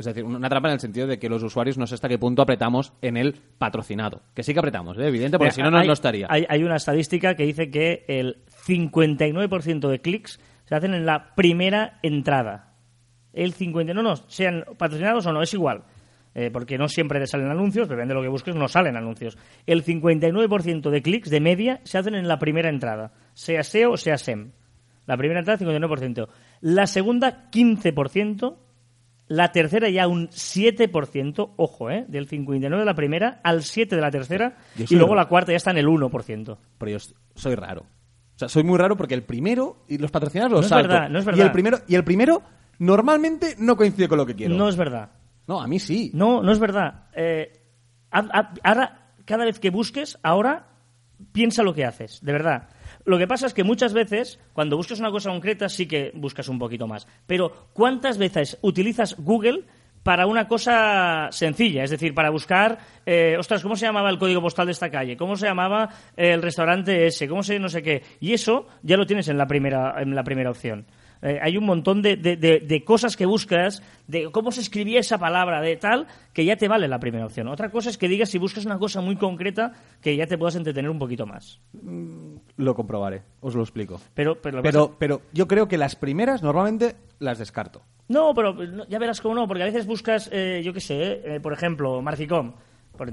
Es 0.00 0.06
decir, 0.06 0.24
una 0.24 0.48
trampa 0.48 0.68
en 0.68 0.74
el 0.74 0.80
sentido 0.80 1.06
de 1.06 1.18
que 1.18 1.28
los 1.28 1.42
usuarios 1.42 1.76
no 1.76 1.86
sé 1.86 1.94
hasta 1.94 2.08
qué 2.08 2.18
punto 2.18 2.40
apretamos 2.40 2.94
en 3.02 3.18
el 3.18 3.34
patrocinado. 3.58 4.22
Que 4.34 4.42
sí 4.42 4.54
que 4.54 4.58
apretamos, 4.58 4.96
¿eh? 4.96 5.06
evidente, 5.06 5.36
porque 5.36 5.52
Mira, 5.56 5.68
si 5.68 5.70
no, 5.70 5.84
no, 5.84 5.92
estaría. 5.92 6.26
Hay, 6.30 6.46
hay 6.48 6.62
una 6.62 6.76
estadística 6.76 7.34
que 7.34 7.44
dice 7.44 7.70
que 7.70 8.06
el 8.08 8.38
59% 8.66 9.88
de 9.88 10.00
clics 10.00 10.40
se 10.64 10.74
hacen 10.74 10.94
en 10.94 11.04
la 11.04 11.34
primera 11.34 11.98
entrada. 12.02 12.72
El 13.34 13.52
50, 13.52 13.92
no, 13.92 14.02
no, 14.02 14.16
sean 14.16 14.64
patrocinados 14.78 15.26
o 15.26 15.32
no, 15.34 15.42
es 15.42 15.52
igual. 15.52 15.84
Eh, 16.34 16.48
porque 16.50 16.78
no 16.78 16.88
siempre 16.88 17.20
te 17.20 17.26
salen 17.26 17.50
anuncios, 17.50 17.86
depende 17.86 18.14
de 18.14 18.20
lo 18.20 18.22
que 18.22 18.30
busques, 18.30 18.54
no 18.54 18.68
salen 18.68 18.96
anuncios. 18.96 19.36
El 19.66 19.84
59% 19.84 20.88
de 20.88 21.02
clics 21.02 21.28
de 21.28 21.40
media 21.40 21.80
se 21.84 21.98
hacen 21.98 22.14
en 22.14 22.26
la 22.26 22.38
primera 22.38 22.70
entrada, 22.70 23.12
sea 23.34 23.62
SEO 23.62 23.92
o 23.92 23.96
sea 23.98 24.16
SEM. 24.16 24.52
La 25.04 25.18
primera 25.18 25.40
entrada, 25.40 25.58
59%. 25.58 26.28
La 26.62 26.86
segunda, 26.86 27.50
15%. 27.50 28.56
La 29.30 29.52
tercera 29.52 29.88
ya 29.88 30.08
un 30.08 30.28
7%, 30.28 31.52
ojo, 31.56 31.88
¿eh? 31.88 32.04
Del 32.08 32.26
59 32.26 32.80
de 32.80 32.84
la 32.84 32.94
primera 32.96 33.40
al 33.44 33.62
7 33.62 33.94
de 33.94 34.02
la 34.02 34.10
tercera. 34.10 34.56
Y 34.76 34.96
luego 34.96 35.14
la 35.14 35.26
cuarta 35.26 35.52
ya 35.52 35.56
está 35.56 35.70
en 35.70 35.78
el 35.78 35.86
1%. 35.86 36.58
Pero 36.78 36.90
yo 36.90 36.98
soy 37.36 37.54
raro. 37.54 37.82
O 37.82 38.38
sea, 38.40 38.48
soy 38.48 38.64
muy 38.64 38.76
raro 38.76 38.96
porque 38.96 39.14
el 39.14 39.22
primero 39.22 39.84
y 39.86 39.98
los 39.98 40.10
patrocinados 40.10 40.50
los 40.50 40.60
No 40.62 40.64
es 40.64 40.68
salto. 40.68 40.88
verdad, 40.88 41.08
no 41.08 41.20
es 41.20 41.38
Y 41.38 41.40
el 41.42 41.52
primero, 41.52 41.78
y 41.86 41.94
el 41.94 42.02
primero 42.02 42.42
normalmente 42.80 43.54
no 43.56 43.76
coincide 43.76 44.08
con 44.08 44.18
lo 44.18 44.26
que 44.26 44.34
quiero. 44.34 44.56
No 44.56 44.68
es 44.68 44.74
verdad. 44.74 45.10
No, 45.46 45.60
a 45.62 45.68
mí 45.68 45.78
sí. 45.78 46.10
No, 46.12 46.42
no 46.42 46.50
es 46.50 46.58
verdad. 46.58 47.04
Eh, 47.14 47.52
ahora, 48.10 49.12
cada 49.24 49.44
vez 49.44 49.60
que 49.60 49.70
busques, 49.70 50.18
ahora 50.24 50.66
piensa 51.30 51.62
lo 51.62 51.72
que 51.72 51.84
haces, 51.84 52.18
de 52.20 52.32
verdad. 52.32 52.68
Lo 53.10 53.18
que 53.18 53.26
pasa 53.26 53.48
es 53.48 53.54
que 53.54 53.64
muchas 53.64 53.92
veces, 53.92 54.38
cuando 54.52 54.76
buscas 54.76 55.00
una 55.00 55.10
cosa 55.10 55.30
concreta, 55.30 55.68
sí 55.68 55.88
que 55.88 56.12
buscas 56.14 56.48
un 56.48 56.60
poquito 56.60 56.86
más. 56.86 57.08
Pero, 57.26 57.66
¿cuántas 57.72 58.18
veces 58.18 58.56
utilizas 58.62 59.16
Google 59.18 59.64
para 60.04 60.28
una 60.28 60.46
cosa 60.46 61.26
sencilla? 61.32 61.82
Es 61.82 61.90
decir, 61.90 62.14
para 62.14 62.30
buscar, 62.30 62.78
eh, 63.04 63.34
ostras, 63.36 63.64
¿cómo 63.64 63.74
se 63.74 63.86
llamaba 63.86 64.10
el 64.10 64.18
código 64.18 64.40
postal 64.40 64.66
de 64.66 64.72
esta 64.72 64.92
calle? 64.92 65.16
¿Cómo 65.16 65.34
se 65.34 65.46
llamaba 65.46 65.88
eh, 66.16 66.30
el 66.30 66.40
restaurante 66.40 67.08
ese? 67.08 67.26
¿Cómo 67.26 67.42
se 67.42 67.58
no 67.58 67.68
sé 67.68 67.82
qué? 67.82 68.04
Y 68.20 68.32
eso 68.32 68.68
ya 68.84 68.96
lo 68.96 69.06
tienes 69.06 69.26
en 69.26 69.38
la 69.38 69.48
primera, 69.48 70.00
en 70.00 70.14
la 70.14 70.22
primera 70.22 70.50
opción. 70.50 70.86
Eh, 71.22 71.38
hay 71.42 71.56
un 71.58 71.64
montón 71.64 72.00
de, 72.02 72.16
de- 72.16 72.36
de- 72.36 72.60
de 72.60 72.84
cosas 72.84 73.16
que 73.16 73.26
buscas, 73.26 73.82
de 74.06 74.30
cómo 74.32 74.52
se 74.52 74.60
escribía 74.62 75.00
esa 75.00 75.18
palabra, 75.18 75.60
de 75.60 75.76
tal, 75.76 76.06
que 76.32 76.44
ya 76.44 76.56
te 76.56 76.66
vale 76.68 76.88
la 76.88 76.98
primera 76.98 77.26
opción. 77.26 77.48
Otra 77.48 77.70
cosa 77.70 77.90
es 77.90 77.98
que 77.98 78.08
digas 78.08 78.30
si 78.30 78.38
buscas 78.38 78.64
una 78.64 78.78
cosa 78.78 79.00
muy 79.02 79.16
concreta 79.16 79.72
que 80.00 80.16
ya 80.16 80.26
te 80.26 80.38
puedas 80.38 80.56
entretener 80.56 80.90
un 80.90 80.98
poquito 80.98 81.26
más. 81.26 81.60
Lo 82.56 82.74
comprobaré, 82.74 83.22
os 83.40 83.54
lo 83.54 83.62
explico. 83.62 84.00
Pero, 84.14 84.40
pero, 84.40 84.62
Pero, 84.98 85.22
yo 85.32 85.46
creo 85.46 85.68
que 85.68 85.78
las 85.78 85.94
primeras 85.96 86.42
normalmente 86.42 86.96
las 87.18 87.38
descarto. 87.38 87.82
No, 88.08 88.34
pero 88.34 88.56
ya 88.88 88.98
verás 88.98 89.20
cómo 89.20 89.34
no, 89.34 89.46
porque 89.46 89.62
a 89.62 89.66
veces 89.66 89.86
buscas, 89.86 90.28
eh, 90.32 90.62
yo 90.64 90.72
qué 90.72 90.80
sé, 90.80 91.20
eh, 91.36 91.40
por 91.40 91.52
ejemplo, 91.52 92.00
Marficom. 92.02 92.54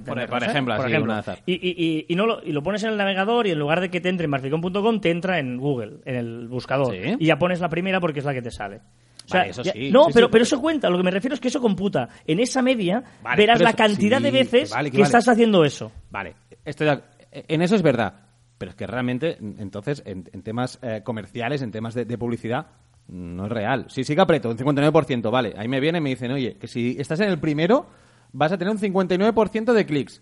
Por, 0.04 0.28
por 0.28 0.44
¿eh? 0.44 0.46
ejemplo, 0.48 0.74
así, 0.74 0.94
un 0.94 1.12
azar. 1.12 1.40
Y, 1.46 1.54
y- 1.54 2.06
y- 2.10 2.16
no 2.16 2.26
lo, 2.26 2.44
y 2.44 2.52
lo 2.52 2.62
pones 2.62 2.84
en 2.84 2.90
el 2.92 2.98
navegador 2.98 3.48
y 3.48 3.52
en 3.52 3.60
lugar 3.60 3.80
de 3.82 3.90
que 3.90 4.02
te 4.02 4.10
entre 4.10 4.26
en 4.26 4.32
marficom.com, 4.32 5.00
te 5.00 5.12
entra 5.12 5.40
en 5.40 5.58
Google, 5.58 5.98
en 6.06 6.16
el 6.16 6.48
buscador. 6.48 6.94
Sí. 6.96 7.16
Y 7.20 7.26
ya 7.26 7.38
pones 7.40 7.60
la 7.60 7.70
primera 7.70 8.00
porque 8.00 8.20
es 8.20 8.26
la 8.26 8.34
que 8.34 8.42
te 8.42 8.52
sale. 8.52 8.78
O 9.26 9.30
sea, 9.30 9.40
Vale, 9.42 9.52
eso 9.52 9.62
ya- 9.64 9.72
sí, 9.74 9.92
no, 9.92 10.06
sí, 10.06 10.12
pero, 10.14 10.28
sí. 10.28 10.32
pero 10.32 10.44
eso 10.44 10.62
cuenta. 10.62 10.90
Lo 10.90 10.98
que 10.98 11.04
me 11.04 11.12
refiero 11.12 11.34
es 11.34 11.40
que 11.40 11.48
eso 11.50 11.60
computa. 11.62 12.10
En 12.26 12.40
esa 12.40 12.62
media 12.62 13.04
Vale, 13.24 13.38
verás 13.38 13.60
la 13.62 13.74
cantidad 13.74 14.22
de 14.22 14.32
veces 14.32 14.70
que 14.70 14.76
vale, 14.76 14.90
que, 14.92 14.98
que 14.98 15.02
vale. 15.04 15.08
estás 15.08 15.28
haciendo 15.28 15.64
eso. 15.66 15.92
Vale, 16.10 16.36
estoy 16.66 16.88
de- 16.88 17.02
en 17.48 17.62
eso 17.62 17.76
es 17.76 17.82
verdad. 17.82 18.14
Pero 18.58 18.72
es 18.72 18.76
que 18.76 18.88
realmente, 18.88 19.38
entonces, 19.60 20.02
en, 20.06 20.24
en 20.34 20.42
temas 20.42 20.80
eh, 20.82 21.02
comerciales, 21.04 21.62
en 21.62 21.72
temas 21.72 21.94
de, 21.94 22.06
de 22.06 22.18
publicidad, 22.18 22.66
no 23.08 23.46
es 23.46 23.52
real. 23.52 23.86
Si 23.90 24.04
sí 24.04 24.16
que 24.16 24.22
aprieto 24.22 24.50
un 24.50 24.58
59%, 24.58 25.30
vale, 25.30 25.54
ahí 25.58 25.68
me 25.68 25.80
vienen 25.80 26.02
y 26.02 26.04
me 26.04 26.10
dicen, 26.10 26.32
oye, 26.32 26.58
que 26.58 26.68
si 26.68 26.96
estás 27.00 27.20
en 27.20 27.30
el 27.30 27.40
primero, 27.40 27.86
vas 28.32 28.52
a 28.52 28.58
tener 28.58 28.74
un 28.74 28.80
59% 28.80 29.74
de 29.74 29.86
clics. 29.86 30.22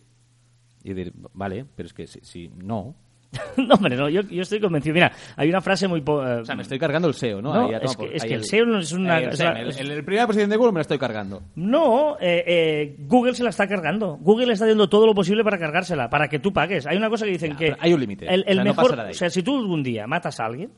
Y 0.84 0.94
decir, 0.94 1.14
vale, 1.34 1.66
pero 1.76 1.88
es 1.88 1.94
que 1.94 2.06
si, 2.08 2.20
si 2.22 2.48
no. 2.50 2.96
no, 3.58 3.74
hombre, 3.76 3.98
no, 3.98 4.08
yo, 4.08 4.22
yo 4.22 4.44
estoy 4.44 4.62
convencido. 4.62 4.94
Mira, 4.94 5.12
hay 5.36 5.50
una 5.50 5.60
frase 5.60 5.88
muy... 5.90 6.00
eh, 6.00 6.04
O 6.42 6.46
sea, 6.46 6.56
me 6.56 6.62
estoy 6.62 6.80
cargando 6.80 7.08
el 7.10 7.14
SEO, 7.16 7.42
¿no? 7.42 7.54
No, 7.54 7.70
es 7.76 7.98
que- 7.98 8.16
es 8.16 8.24
que 8.24 8.34
el 8.34 8.46
SEO 8.46 8.66
no 8.66 8.80
es 8.80 8.94
una- 8.94 9.20
Eh, 9.20 9.28
o 9.28 9.36
sea, 9.36 9.52
la- 9.54 9.62
el, 9.62 9.78
el- 9.78 9.92
el 9.92 10.06
primer 10.06 10.26
presidente 10.26 10.54
de 10.54 10.58
Google 10.58 10.72
me 10.72 10.78
lo 10.78 10.82
estoy 10.84 10.98
cargando. 11.00 11.42
No, 11.56 12.18
eh, 12.22 12.44
eh, 12.48 12.96
Google 13.00 13.34
se 13.36 13.44
la 13.44 13.50
está 13.50 13.68
cargando. 13.68 14.18
Google 14.22 14.54
está 14.54 14.66
haciendo 14.66 14.88
todo 14.88 15.06
lo 15.06 15.14
posible 15.14 15.44
para 15.44 15.58
cargársela, 15.58 16.10
para 16.10 16.30
que 16.30 16.40
tú 16.40 16.54
pagues. 16.54 16.86
Hay 16.88 16.96
una 16.96 17.10
cosa 17.10 17.26
que 17.26 17.32
dicen 17.32 17.52
Ya, 17.54 17.58
que... 17.58 17.76
hay 17.78 17.94
un 17.94 18.00
límite. 18.00 18.26
El, 18.34 18.42
O 18.42 18.44
sea, 18.44 18.52
el 18.54 18.58
no 18.60 18.64
mejor... 18.64 19.00
ahí. 19.02 19.12
o 19.12 19.14
sea, 19.14 19.30
si 19.30 19.44
tú 19.44 19.58
algún 19.58 19.84
día 19.84 20.08
matas 20.08 20.40
a 20.40 20.46
alguien, 20.46 20.72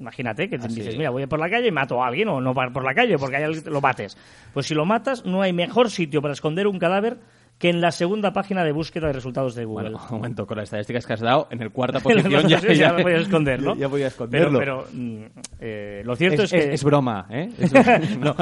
imagínate 0.00 0.48
que 0.48 0.58
te 0.58 0.64
Ah, 0.64 0.68
dices, 0.68 0.96
mira, 0.96 1.10
voy 1.10 1.26
por 1.26 1.38
la 1.38 1.48
calle 1.48 1.68
y 1.68 1.70
mato 1.70 2.02
a 2.02 2.08
alguien, 2.08 2.28
o 2.28 2.40
no 2.40 2.54
por 2.54 2.84
la 2.84 2.94
calle, 2.94 3.18
porque 3.18 3.36
hay 3.36 3.44
alguien 3.44 3.62
que 3.62 3.70
lo 3.70 3.80
mates. 3.80 4.16
Pues 4.52 4.66
si 4.66 4.74
lo 4.74 4.84
matas, 4.84 5.24
no 5.24 5.42
hay 5.42 5.52
mejor 5.52 5.90
sitio 5.90 6.22
para 6.22 6.32
esconder 6.32 6.66
un 6.66 6.78
cadáver 6.78 7.18
que 7.60 7.68
en 7.68 7.82
la 7.82 7.92
segunda 7.92 8.32
página 8.32 8.64
de 8.64 8.72
búsqueda 8.72 9.08
de 9.08 9.12
resultados 9.12 9.54
de 9.54 9.66
Google. 9.66 9.90
Bueno, 9.90 10.06
un 10.10 10.16
momento, 10.16 10.46
con 10.46 10.56
las 10.56 10.64
estadísticas 10.64 11.06
que 11.06 11.12
has 11.12 11.20
dado, 11.20 11.46
en 11.50 11.60
el 11.60 11.70
cuarta 11.70 12.00
posición 12.02 12.48
ya, 12.48 12.58
cuarta 12.58 12.72
ya 12.72 12.92
lo 12.92 13.02
podías 13.02 13.20
esconder, 13.20 13.62
¿no? 13.62 13.74
Ya, 13.74 13.80
ya 13.80 13.88
podías 13.90 14.12
esconderlo. 14.12 14.58
Pero, 14.58 14.84
pero, 14.86 15.00
mm, 15.00 15.24
eh, 15.60 16.02
lo 16.04 16.16
cierto 16.16 16.42
es, 16.42 16.52
es, 16.52 16.64
que... 16.64 16.72
es 16.72 16.82
broma, 16.82 17.26
¿eh? 17.30 17.50
Es, 17.58 17.72
no, 18.18 18.34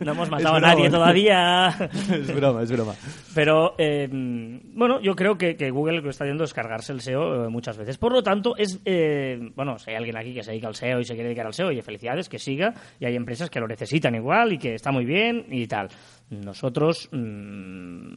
no 0.00 0.12
hemos 0.12 0.30
matado 0.30 0.56
a 0.56 0.60
nadie 0.60 0.88
todavía. 0.88 1.68
es 1.68 2.34
broma, 2.34 2.62
es 2.62 2.72
broma. 2.72 2.94
Pero, 3.34 3.74
eh, 3.76 4.08
bueno, 4.10 5.00
yo 5.02 5.14
creo 5.14 5.36
que, 5.36 5.54
que 5.54 5.70
Google 5.70 5.96
lo 5.96 6.02
que 6.02 6.08
está 6.08 6.24
haciendo 6.24 6.44
es 6.44 6.54
cargarse 6.54 6.94
el 6.94 7.02
SEO 7.02 7.44
eh, 7.44 7.48
muchas 7.50 7.76
veces. 7.76 7.98
Por 7.98 8.12
lo 8.12 8.22
tanto, 8.22 8.56
es 8.56 8.80
eh, 8.86 9.50
bueno, 9.54 9.78
si 9.78 9.90
hay 9.90 9.96
alguien 9.96 10.16
aquí 10.16 10.32
que 10.32 10.42
se 10.42 10.50
dedica 10.50 10.68
al 10.68 10.74
SEO 10.74 10.98
y 11.00 11.04
se 11.04 11.12
quiere 11.12 11.28
dedicar 11.28 11.46
al 11.46 11.52
SEO, 11.52 11.70
y 11.72 11.82
felicidades, 11.82 12.30
que 12.30 12.38
siga. 12.38 12.72
Y 12.98 13.04
hay 13.04 13.16
empresas 13.16 13.50
que 13.50 13.60
lo 13.60 13.68
necesitan 13.68 14.14
igual 14.14 14.54
y 14.54 14.58
que 14.58 14.74
está 14.74 14.90
muy 14.92 15.04
bien 15.04 15.44
y 15.50 15.66
tal. 15.66 15.88
Nosotros 16.30 17.08
mm, 17.12 18.12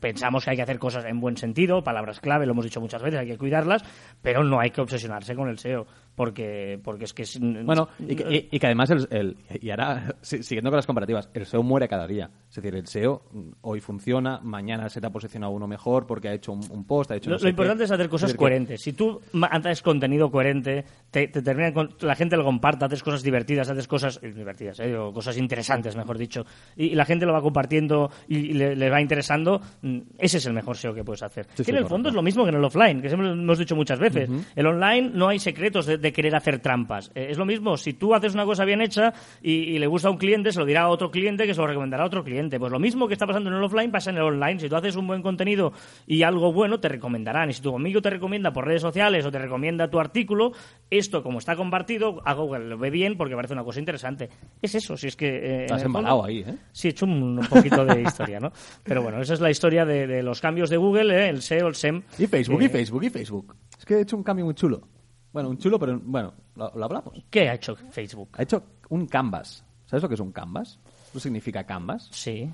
pensamos 0.00 0.44
que 0.44 0.50
hay 0.50 0.56
que 0.56 0.62
hacer 0.62 0.78
cosas 0.78 1.04
en 1.04 1.20
buen 1.20 1.36
sentido, 1.36 1.82
palabras 1.82 2.20
clave, 2.20 2.46
lo 2.46 2.52
hemos 2.52 2.64
dicho 2.64 2.80
muchas 2.80 3.02
veces, 3.02 3.20
hay 3.20 3.28
que 3.28 3.38
cuidarlas, 3.38 3.82
pero 4.22 4.42
no 4.42 4.60
hay 4.60 4.70
que 4.70 4.80
obsesionarse 4.80 5.34
con 5.34 5.48
el 5.48 5.58
SEO. 5.58 5.86
Porque, 6.20 6.78
porque 6.84 7.04
es 7.06 7.14
que 7.14 7.22
es... 7.22 7.40
Bueno, 7.40 7.88
y 7.98 8.14
que, 8.14 8.24
y- 8.30 8.48
y 8.54 8.58
que 8.58 8.66
además, 8.66 8.90
el, 8.90 9.08
el- 9.10 9.36
y 9.58 9.70
ahora, 9.70 10.14
si- 10.20 10.42
siguiendo 10.42 10.68
con 10.70 10.76
las 10.76 10.84
comparativas, 10.86 11.30
el 11.32 11.46
SEO 11.46 11.62
muere 11.62 11.88
cada 11.88 12.06
día. 12.06 12.28
Es 12.50 12.56
decir, 12.56 12.74
el 12.74 12.86
SEO 12.86 13.22
mm, 13.32 13.40
hoy 13.62 13.80
funciona, 13.80 14.38
mañana 14.42 14.90
se 14.90 15.00
te 15.00 15.06
ha 15.06 15.10
posicionado 15.10 15.50
uno 15.52 15.66
mejor 15.66 16.06
porque 16.06 16.28
ha 16.28 16.34
hecho 16.34 16.52
un, 16.52 16.60
un 16.70 16.84
post, 16.84 17.10
ha 17.10 17.16
hecho 17.16 17.30
Lo, 17.30 17.36
no 17.36 17.38
sé 17.38 17.44
lo 17.44 17.46
qué. 17.46 17.50
importante 17.52 17.84
es 17.84 17.90
hacer 17.90 18.10
cosas 18.10 18.32
que- 18.32 18.36
coherentes. 18.36 18.82
Si 18.82 18.92
tú 18.92 19.18
haces 19.50 19.80
contenido 19.80 20.30
coherente, 20.30 20.84
te, 21.10 21.28
te 21.28 21.40
termina 21.40 21.72
con- 21.72 21.88
la 22.00 22.14
gente 22.14 22.36
lo 22.36 22.44
comparta, 22.44 22.84
haces 22.84 23.02
cosas 23.02 23.22
divertidas, 23.22 23.70
haces 23.70 23.88
cosas 23.88 24.20
divertidas, 24.20 24.78
eh, 24.80 24.94
o 24.98 25.14
cosas 25.14 25.38
interesantes, 25.38 25.96
mejor 25.96 26.18
dicho, 26.18 26.44
y, 26.76 26.88
y 26.88 26.94
la 26.96 27.06
gente 27.06 27.24
lo 27.24 27.32
va 27.32 27.40
compartiendo 27.40 28.10
y, 28.28 28.52
le, 28.52 28.76
le 28.76 28.90
va 28.90 29.00
interesando, 29.00 29.58
mm, 29.80 29.98
ese 30.18 30.36
es 30.36 30.44
el 30.44 30.52
mejor 30.52 30.76
SEO 30.76 30.92
que 30.92 31.02
puedes 31.02 31.22
hacer. 31.22 31.46
Sí, 31.54 31.64
que 31.64 31.70
en 31.70 31.78
el 31.78 31.86
fondo 31.86 32.10
es 32.10 32.14
lo 32.14 32.20
mismo 32.20 32.42
que 32.44 32.50
en 32.50 32.56
el 32.56 32.64
offline, 32.64 33.00
que 33.00 33.08
siempre 33.08 33.30
hemos 33.30 33.58
dicho 33.58 33.74
muchas 33.74 33.98
veces. 33.98 34.28
El 34.54 34.66
online 34.66 35.10
no 35.14 35.28
hay 35.28 35.38
secretos 35.38 35.86
de, 35.86 35.96
de 35.96 36.09
querer 36.12 36.34
hacer 36.34 36.58
trampas. 36.60 37.10
Eh, 37.14 37.28
es 37.30 37.38
lo 37.38 37.44
mismo, 37.44 37.76
si 37.76 37.92
tú 37.92 38.14
haces 38.14 38.34
una 38.34 38.44
cosa 38.44 38.64
bien 38.64 38.80
hecha 38.80 39.12
y, 39.42 39.52
y 39.52 39.78
le 39.78 39.86
gusta 39.86 40.08
a 40.08 40.10
un 40.10 40.16
cliente, 40.18 40.52
se 40.52 40.58
lo 40.58 40.64
dirá 40.66 40.82
a 40.82 40.88
otro 40.88 41.10
cliente 41.10 41.46
que 41.46 41.54
se 41.54 41.60
lo 41.60 41.66
recomendará 41.66 42.02
a 42.02 42.06
otro 42.06 42.24
cliente. 42.24 42.58
Pues 42.58 42.72
lo 42.72 42.78
mismo 42.78 43.06
que 43.08 43.14
está 43.14 43.26
pasando 43.26 43.50
en 43.50 43.56
el 43.56 43.62
offline 43.62 43.90
pasa 43.90 44.10
en 44.10 44.16
el 44.16 44.22
online. 44.22 44.60
Si 44.60 44.68
tú 44.68 44.76
haces 44.76 44.96
un 44.96 45.06
buen 45.06 45.22
contenido 45.22 45.72
y 46.06 46.22
algo 46.22 46.52
bueno, 46.52 46.80
te 46.80 46.88
recomendarán. 46.88 47.50
Y 47.50 47.52
si 47.52 47.62
tu 47.62 47.74
amigo 47.74 48.00
te 48.02 48.10
recomienda 48.10 48.52
por 48.52 48.66
redes 48.66 48.82
sociales 48.82 49.24
o 49.24 49.30
te 49.30 49.38
recomienda 49.38 49.88
tu 49.90 49.98
artículo, 50.00 50.52
esto, 50.90 51.22
como 51.22 51.38
está 51.38 51.56
compartido, 51.56 52.20
a 52.24 52.34
Google 52.34 52.66
lo 52.68 52.78
ve 52.78 52.90
bien 52.90 53.16
porque 53.16 53.34
parece 53.34 53.54
una 53.54 53.64
cosa 53.64 53.78
interesante. 53.80 54.28
Es 54.62 54.74
eso, 54.74 54.96
si 54.96 55.06
es 55.08 55.16
que... 55.16 55.28
eh, 55.28 55.54
en 55.54 55.60
Estás 55.62 55.82
el 55.82 55.84
fondo- 55.86 55.98
embalado 56.00 56.24
ahí, 56.24 56.38
¿eh? 56.40 56.54
Sí, 56.72 56.88
he 56.88 56.90
hecho 56.90 57.06
un, 57.06 57.38
un 57.38 57.46
poquito 57.46 57.84
de 57.84 58.02
historia, 58.02 58.40
¿no? 58.40 58.52
Pero 58.82 59.02
bueno, 59.02 59.20
esa 59.20 59.34
es 59.34 59.40
la 59.40 59.50
historia 59.50 59.84
de, 59.84 60.06
de 60.06 60.22
los 60.22 60.40
cambios 60.40 60.70
de 60.70 60.76
Google, 60.76 61.14
¿eh? 61.14 61.28
el 61.28 61.42
SEO, 61.42 61.68
el 61.68 61.74
SEM. 61.74 62.02
Y 62.18 62.26
Facebook, 62.26 62.60
Eh, 62.62 62.64
y 62.64 62.68
Facebook, 62.68 63.04
y 63.04 63.10
Facebook. 63.10 63.54
Es 63.78 63.84
que 63.84 63.94
he 63.94 64.00
hecho 64.00 64.16
un 64.16 64.22
cambio 64.22 64.44
muy 64.44 64.54
chulo. 64.54 64.82
Bueno, 65.32 65.48
un 65.50 65.58
chulo, 65.58 65.78
pero 65.78 66.00
bueno, 66.02 66.34
lo, 66.56 66.72
lo 66.74 66.84
hablamos. 66.84 67.14
¿Qué 67.30 67.48
ha 67.48 67.54
hecho 67.54 67.76
Facebook? 67.76 68.30
Ha 68.38 68.42
hecho 68.42 68.62
un 68.88 69.06
canvas. 69.06 69.64
¿Sabes 69.86 70.02
lo 70.02 70.08
que 70.08 70.14
es 70.14 70.20
un 70.20 70.32
canvas? 70.32 70.78
¿Qué 71.12 71.20
significa 71.20 71.64
canvas? 71.64 72.08
Sí, 72.12 72.48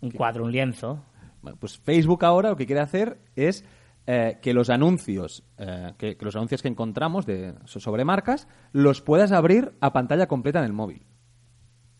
un 0.00 0.10
cuadro, 0.10 0.44
un 0.44 0.52
lienzo. 0.52 1.02
Bueno, 1.42 1.56
pues 1.58 1.78
Facebook 1.78 2.24
ahora 2.24 2.50
lo 2.50 2.56
que 2.56 2.66
quiere 2.66 2.80
hacer 2.80 3.20
es 3.36 3.64
eh, 4.06 4.38
que 4.42 4.52
los 4.54 4.70
anuncios, 4.70 5.42
eh, 5.58 5.92
que, 5.98 6.16
que 6.16 6.24
los 6.24 6.36
anuncios 6.36 6.62
que 6.62 6.68
encontramos 6.68 7.26
de, 7.26 7.54
so- 7.64 7.80
sobre 7.80 8.04
marcas, 8.04 8.46
los 8.72 9.00
puedas 9.00 9.32
abrir 9.32 9.72
a 9.80 9.92
pantalla 9.92 10.26
completa 10.28 10.58
en 10.60 10.64
el 10.66 10.72
móvil. 10.72 11.02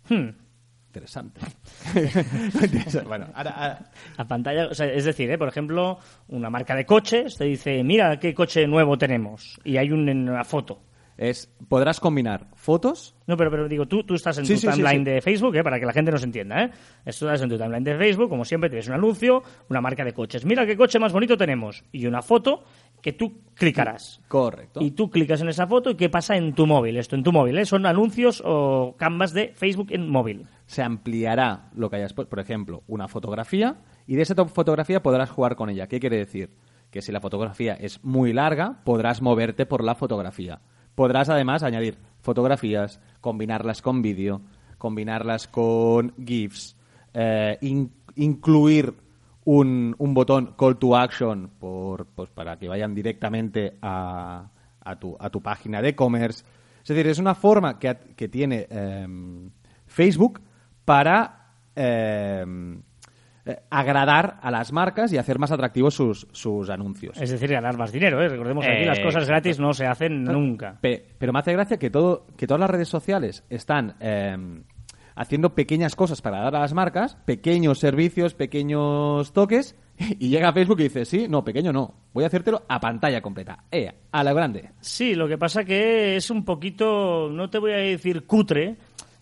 Hmm. 0.08 0.30
Interesante. 0.90 1.40
Bueno, 3.06 3.26
ahora, 3.35 3.50
ahora- 3.50 3.90
A 4.16 4.26
pantalla, 4.26 4.66
o 4.68 4.75
sea, 4.75 4.87
es 4.87 5.04
decir, 5.04 5.30
¿eh? 5.30 5.38
por 5.38 5.49
ejemplo, 5.49 5.99
una 6.28 6.50
marca 6.50 6.75
de 6.75 6.85
coches 6.85 7.37
te 7.37 7.44
dice, 7.44 7.82
mira 7.85 8.18
qué 8.18 8.35
coche 8.35 8.66
nuevo 8.66 8.99
tenemos. 8.99 9.59
Y 9.64 9.76
hay 9.76 9.90
un- 9.92 10.09
una 10.09 10.44
foto. 10.44 10.82
es, 11.16 11.52
podrás 11.68 12.00
combinar 12.00 12.47
fotos. 12.54 13.14
No, 13.26 13.37
pero, 13.37 13.50
pero 13.50 13.68
digo, 13.68 13.87
tú, 13.87 14.02
tú 14.04 14.14
estás 14.14 14.38
en 14.38 14.47
Sí, 14.47 14.54
tu 14.54 14.61
sí, 14.61 14.66
sí, 14.68 14.73
timeline 14.73 15.04
sí. 15.04 15.11
de 15.11 15.20
Facebook, 15.20 15.54
¿eh? 15.54 15.62
para 15.62 15.78
que 15.78 15.85
la 15.85 15.92
gente 15.92 16.11
nos 16.11 16.25
entienda. 16.25 16.64
¿eh? 16.64 16.70
Estás 17.04 17.42
en 17.42 17.49
tu 17.50 17.59
timeline 17.59 17.85
de 17.85 17.97
Facebook, 17.99 18.30
como 18.30 18.44
siempre, 18.44 18.70
tienes 18.70 18.88
un 18.88 18.94
anuncio, 18.94 19.42
una 19.68 19.80
marca 19.82 20.02
de 20.02 20.14
coches. 20.14 20.44
Mira 20.47 20.64
qué 20.64 20.76
coche 20.78 20.99
más 20.99 21.12
bonito 21.12 21.37
tenemos. 21.37 21.85
Y 21.92 22.06
una 22.06 22.23
foto 22.23 22.64
que 23.02 23.12
tú 23.12 23.33
clicarás. 23.54 24.21
Correcto. 24.28 24.80
Y 24.83 24.92
tú 24.92 25.11
clicas 25.11 25.40
en 25.40 25.49
esa 25.49 25.66
foto 25.66 25.90
y 25.90 25.95
qué 25.95 26.09
pasa 26.09 26.37
en 26.37 26.54
tu 26.54 26.66
móvil. 26.66 26.97
Esto 26.97 27.16
en 27.16 27.23
tu 27.23 27.33
móvil, 27.33 27.59
¿eh? 27.59 27.66
Son 27.66 27.85
anuncios 27.87 28.42
o 28.45 28.95
canvas 28.99 29.33
de 29.33 29.49
Facebook 29.54 29.88
en 29.90 30.09
móvil. 30.09 30.47
se 30.66 30.83
ampliará 30.83 31.69
lo 31.75 31.90
que 31.90 31.97
hayas 31.97 32.12
puesto, 32.14 32.30
por 32.30 32.38
ejemplo, 32.40 32.83
una 32.87 33.09
fotografía, 33.09 33.76
y 34.07 34.14
de 34.14 34.23
esa 34.23 34.35
to- 34.37 34.47
fotografía 34.47 35.02
podrás 35.02 35.28
jugar 35.30 35.57
con 35.57 35.69
ella. 35.69 35.88
¿Qué 35.88 35.99
quiere 35.99 36.16
decir? 36.16 36.50
Que 36.90 37.02
si 37.02 37.11
la 37.12 37.21
fotografía 37.21 37.75
es 37.75 38.02
muy 38.04 38.33
larga, 38.33 38.80
podrás 38.85 39.21
moverte 39.21 39.66
por 39.66 39.83
la 39.83 39.95
fotografía. 39.97 40.61
Podrás 40.95 41.28
además 41.28 41.62
añadir 41.62 41.99
fotografías, 42.21 43.00
combinarlas 43.21 43.83
con 43.83 44.00
vídeo, 44.02 44.42
combinarlas 44.78 45.47
con 45.49 46.14
GIFs, 46.25 46.76
eh, 47.14 47.59
in- 47.62 47.92
incluir 48.14 48.95
un, 49.44 49.94
un 49.99 50.14
botón 50.14 50.54
call 50.59 50.76
to 50.78 50.97
action 50.97 51.50
por, 51.59 52.06
pues, 52.06 52.30
para 52.30 52.59
que 52.59 52.68
vayan 52.68 52.94
directamente 52.94 53.76
a, 53.82 54.50
a 54.80 54.97
tu, 54.97 55.16
a 55.18 55.30
tu 55.30 55.40
página 55.40 55.80
de 55.82 55.90
e-commerce. 55.90 56.44
Es 56.82 56.88
decir, 56.88 57.06
es 57.06 57.18
una 57.18 57.35
forma 57.35 57.78
que, 57.78 57.97
que 58.16 58.28
tiene 58.28 58.66
em, 58.70 59.50
Facebook 59.87 60.40
para 60.85 61.52
em, 61.75 62.80
eh, 63.44 63.56
agradar 63.70 64.38
a 64.42 64.50
las 64.50 64.73
marcas 64.73 65.12
y 65.12 65.18
hacer 65.18 65.38
más 65.38 65.50
atractivos 65.52 65.94
sus, 65.94 66.26
sus 66.32 66.68
anuncios. 66.70 67.20
Es 67.20 67.30
decir, 67.30 67.50
ganar 67.50 67.76
más 67.78 67.92
dinero. 67.92 68.20
¿eh? 68.23 68.28
Recordemos 68.28 68.64
que 68.64 68.73
aquí 68.73 68.85
las 68.85 68.99
cosas 68.99 69.23
exacto. 69.23 69.30
gratis 69.32 69.59
no 69.61 69.73
se 69.73 69.87
hacen 69.87 70.25
nunca. 70.25 70.78
Pe- 70.80 71.04
pero 71.18 71.32
me 71.32 71.38
hace 71.38 71.52
gracia 71.52 71.78
que 71.78 71.90
todo 71.90 72.26
que 72.37 72.47
todas 72.47 72.61
las 72.61 72.70
redes 72.70 72.88
sociales 72.88 73.44
están 73.49 73.94
eh, 74.00 74.37
haciendo 75.14 75.55
pequeñas 75.55 75.97
cosas 75.97 76.23
para 76.23 76.40
dar 76.40 76.57
a 76.57 76.61
las 76.61 76.75
marcas, 76.75 77.17
pequeños 77.25 77.79
servicios, 77.79 78.35
pequeños 78.35 79.33
toques, 79.33 79.76
y 80.19 80.29
llega 80.29 80.52
Facebook 80.52 80.81
y 80.81 80.85
dice, 80.85 81.05
sí, 81.05 81.26
no, 81.29 81.45
pequeño 81.45 81.73
no, 81.73 81.95
voy 82.12 82.25
a 82.25 82.29
hacértelo 82.29 82.64
a 82.69 82.81
pantalla 82.81 83.21
completa, 83.21 83.64
eh, 83.71 83.93
a 84.12 84.25
la 84.25 84.33
grande. 84.33 84.71
Sí, 84.81 85.14
lo 85.14 85.29
que 85.29 85.38
pasa 85.38 85.64
que 85.64 86.17
es 86.17 86.31
un 86.31 86.45
poquito, 86.45 87.29
no 87.31 87.50
te 87.50 87.59
voy 87.59 87.73
a 87.73 87.76
decir 87.76 88.25
cutre, 88.25 88.76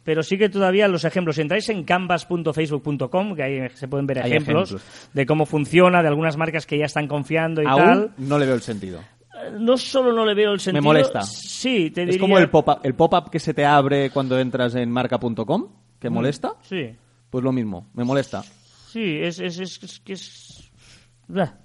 pero 0.04 0.23
sí 0.23 0.38
que 0.38 0.49
todavía 0.49 0.88
los 0.88 1.04
ejemplos, 1.04 1.37
si 1.37 1.42
entráis 1.42 1.68
en 1.68 1.85
canvas.facebook.com, 1.85 3.35
que 3.35 3.42
ahí 3.42 3.68
se 3.75 3.88
pueden 3.88 4.07
ver 4.07 4.18
ejemplos, 4.18 4.71
ejemplos. 4.71 5.11
de 5.12 5.26
cómo 5.26 5.45
funciona, 5.45 6.00
de 6.00 6.09
algunas 6.09 6.37
marcas 6.37 6.64
que 6.64 6.78
ya 6.78 6.87
están 6.87 7.07
confiando 7.07 7.62
y 7.62 7.66
Aún 7.66 7.83
tal. 7.83 8.12
no 8.16 8.38
le 8.38 8.47
veo 8.47 8.54
el 8.54 8.62
sentido. 8.62 9.00
Eh, 9.47 9.52
No 9.59 9.76
solo 9.76 10.12
no 10.12 10.25
le 10.25 10.35
veo 10.35 10.52
el 10.52 10.61
sentido... 10.61 10.83
molesta. 10.83 11.23
Sí, 11.23 11.90
te 11.90 12.02
Es 12.02 12.07
diría... 12.09 12.21
como 12.21 12.38
el 12.38 12.50
pop-up 12.50 12.80
el 12.83 12.95
pop 12.95 13.28
que 13.30 13.38
se 13.40 13.54
te 13.54 13.64
abre 13.64 14.11
cuando 14.11 14.38
entras 14.38 14.75
en 14.75 14.90
marca.com, 14.90 15.68
que 15.99 16.11
molesta, 16.11 16.54
Sí, 16.62 16.90
pues 17.30 17.42
lo 17.45 17.52
mismo, 17.52 17.88
me 17.95 18.04
molesta. 18.04 18.42
sí, 18.92 19.18
es, 19.21 19.38
es, 19.40 19.59
es, 19.59 19.83
es 19.83 20.00
que 20.00 20.12
es... 20.14 20.71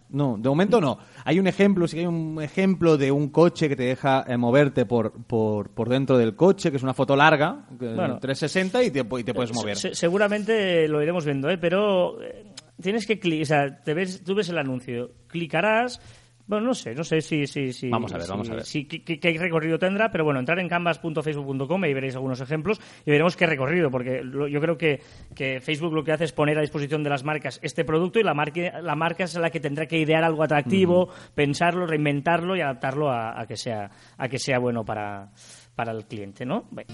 No, 0.09 0.35
de 0.37 0.49
momento 0.49 0.81
no. 0.81 0.99
Hay 1.23 1.39
un 1.39 1.47
ejemplo, 1.47 1.87
sí 1.87 1.95
que 1.95 2.01
hay 2.01 2.05
un 2.07 2.39
ejemplo 2.41 2.97
de 2.97 3.11
un 3.11 3.29
coche 3.29 3.69
que 3.69 3.75
te 3.77 3.83
deja 3.83 4.25
eh, 4.27 4.35
moverte 4.35 4.85
por, 4.85 5.13
por, 5.25 5.69
por 5.69 5.87
dentro 5.87 6.17
del 6.17 6.35
coche, 6.35 6.69
que 6.69 6.77
es 6.77 6.83
una 6.83 6.93
foto 6.93 7.15
larga, 7.15 7.65
Bueno. 7.71 8.19
360 8.19 8.83
y 8.83 8.91
te, 8.91 8.99
y 9.19 9.23
te 9.23 9.33
puedes 9.33 9.53
mover. 9.53 9.77
Se- 9.77 9.95
seguramente 9.95 10.87
lo 10.89 11.01
iremos 11.01 11.23
viendo, 11.25 11.49
¿eh? 11.49 11.57
pero 11.57 12.21
eh, 12.21 12.45
tienes 12.81 13.07
que 13.07 13.17
clicar, 13.19 13.41
o 13.43 13.45
sea, 13.45 13.83
te 13.83 13.93
ves, 13.93 14.21
tú 14.23 14.35
ves 14.35 14.49
el 14.49 14.57
anuncio, 14.57 15.11
clicarás. 15.27 16.01
Bueno, 16.45 16.65
no 16.67 16.73
sé, 16.73 16.93
no 16.93 17.03
sé 17.03 17.21
si. 17.21 17.47
si, 17.47 17.71
si 17.71 17.89
Vamos 17.89 18.11
a 18.13 18.17
ver, 18.17 18.25
si- 18.25 18.29
vamos 18.31 18.49
a 18.49 18.55
ver. 18.55 18.65
si- 18.65 18.85
qué, 18.85 19.37
recorrido 19.39 19.79
tendrá, 19.79 20.11
pero 20.11 20.25
bueno, 20.25 20.39
entrar 20.41 20.59
en 20.59 20.67
canvas.facebook.com 20.67 21.85
y 21.85 21.93
veréis 21.93 22.15
algunos 22.15 22.41
ejemplos 22.41 22.81
y 23.05 23.11
veremos 23.11 23.37
qué 23.37 23.45
recorrido, 23.45 23.89
porque 23.89 24.21
lo- 24.23 24.47
yo 24.47 24.59
creo 24.59 24.77
que, 24.77 24.99
que 25.35 25.61
Facebook 25.61 25.93
lo 25.93 26.03
que 26.03 26.11
hace 26.11 26.25
es 26.25 26.33
poner 26.33 26.57
a 26.57 26.61
disposición 26.61 27.01
de 27.03 27.09
las 27.09 27.23
marcas 27.23 27.59
este 27.63 27.85
producto 27.85 28.19
y 28.19 28.23
la 28.23 28.33
marca, 28.33 28.81
la 28.81 28.95
marca 28.95 29.23
es 29.23 29.35
la 29.35 29.49
que 29.49 29.59
tendrá 29.59 29.85
que 29.85 29.97
idear 29.97 30.23
algo 30.23 30.43
atractivo, 30.43 31.09
pensarlo, 31.33 31.85
reinventarlo 31.87 32.55
y 32.57 32.61
adaptarlo 32.61 33.09
a, 33.09 33.39
a 33.39 33.45
que, 33.47 33.55
sea, 33.55 33.89
a 34.17 34.27
que 34.27 34.37
sea 34.39 34.59
bueno 34.59 34.83
para, 34.83 35.29
para 35.75 35.91
el 35.93 36.05
cliente, 36.05 36.45
¿no? 36.45 36.65
Bueno. 36.71 36.89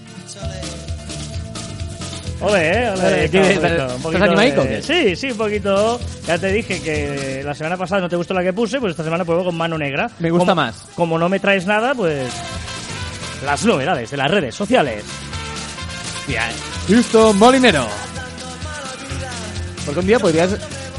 Ole, 2.40 2.70
eh, 2.84 2.90
ole, 2.90 3.24
Eh, 3.24 3.30
¿qué- 3.30 3.38
un 3.38 3.44
estás- 3.44 4.22
animaico? 4.22 4.64
Sí, 4.82 5.14
sí, 5.14 5.30
un 5.32 5.36
poquito. 5.36 6.00
Ya 6.26 6.38
te 6.38 6.50
dije 6.52 6.80
que 6.80 7.42
la 7.44 7.54
semana 7.54 7.76
pasada 7.76 8.00
no 8.00 8.08
te 8.08 8.16
gustó 8.16 8.32
la 8.32 8.42
que 8.42 8.52
puse, 8.52 8.80
pues 8.80 8.92
esta 8.92 9.04
semana 9.04 9.24
pruebo 9.26 9.44
con 9.44 9.56
mano 9.56 9.76
negra. 9.76 10.10
Me 10.18 10.30
gusta 10.30 10.52
Como- 10.52 10.54
más. 10.62 10.86
Como 10.94 11.18
no 11.18 11.28
me 11.28 11.38
traes 11.38 11.66
nada, 11.66 11.94
pues 11.94 12.30
las 13.44 13.64
novedades 13.64 14.10
de 14.10 14.16
las 14.16 14.30
redes 14.30 14.54
sociales. 14.54 15.04
Justo 16.88 17.32
Molinero. 17.34 17.86
Porque 19.84 20.00
un 20.00 20.06
día 20.06 20.18
podrías, 20.18 20.50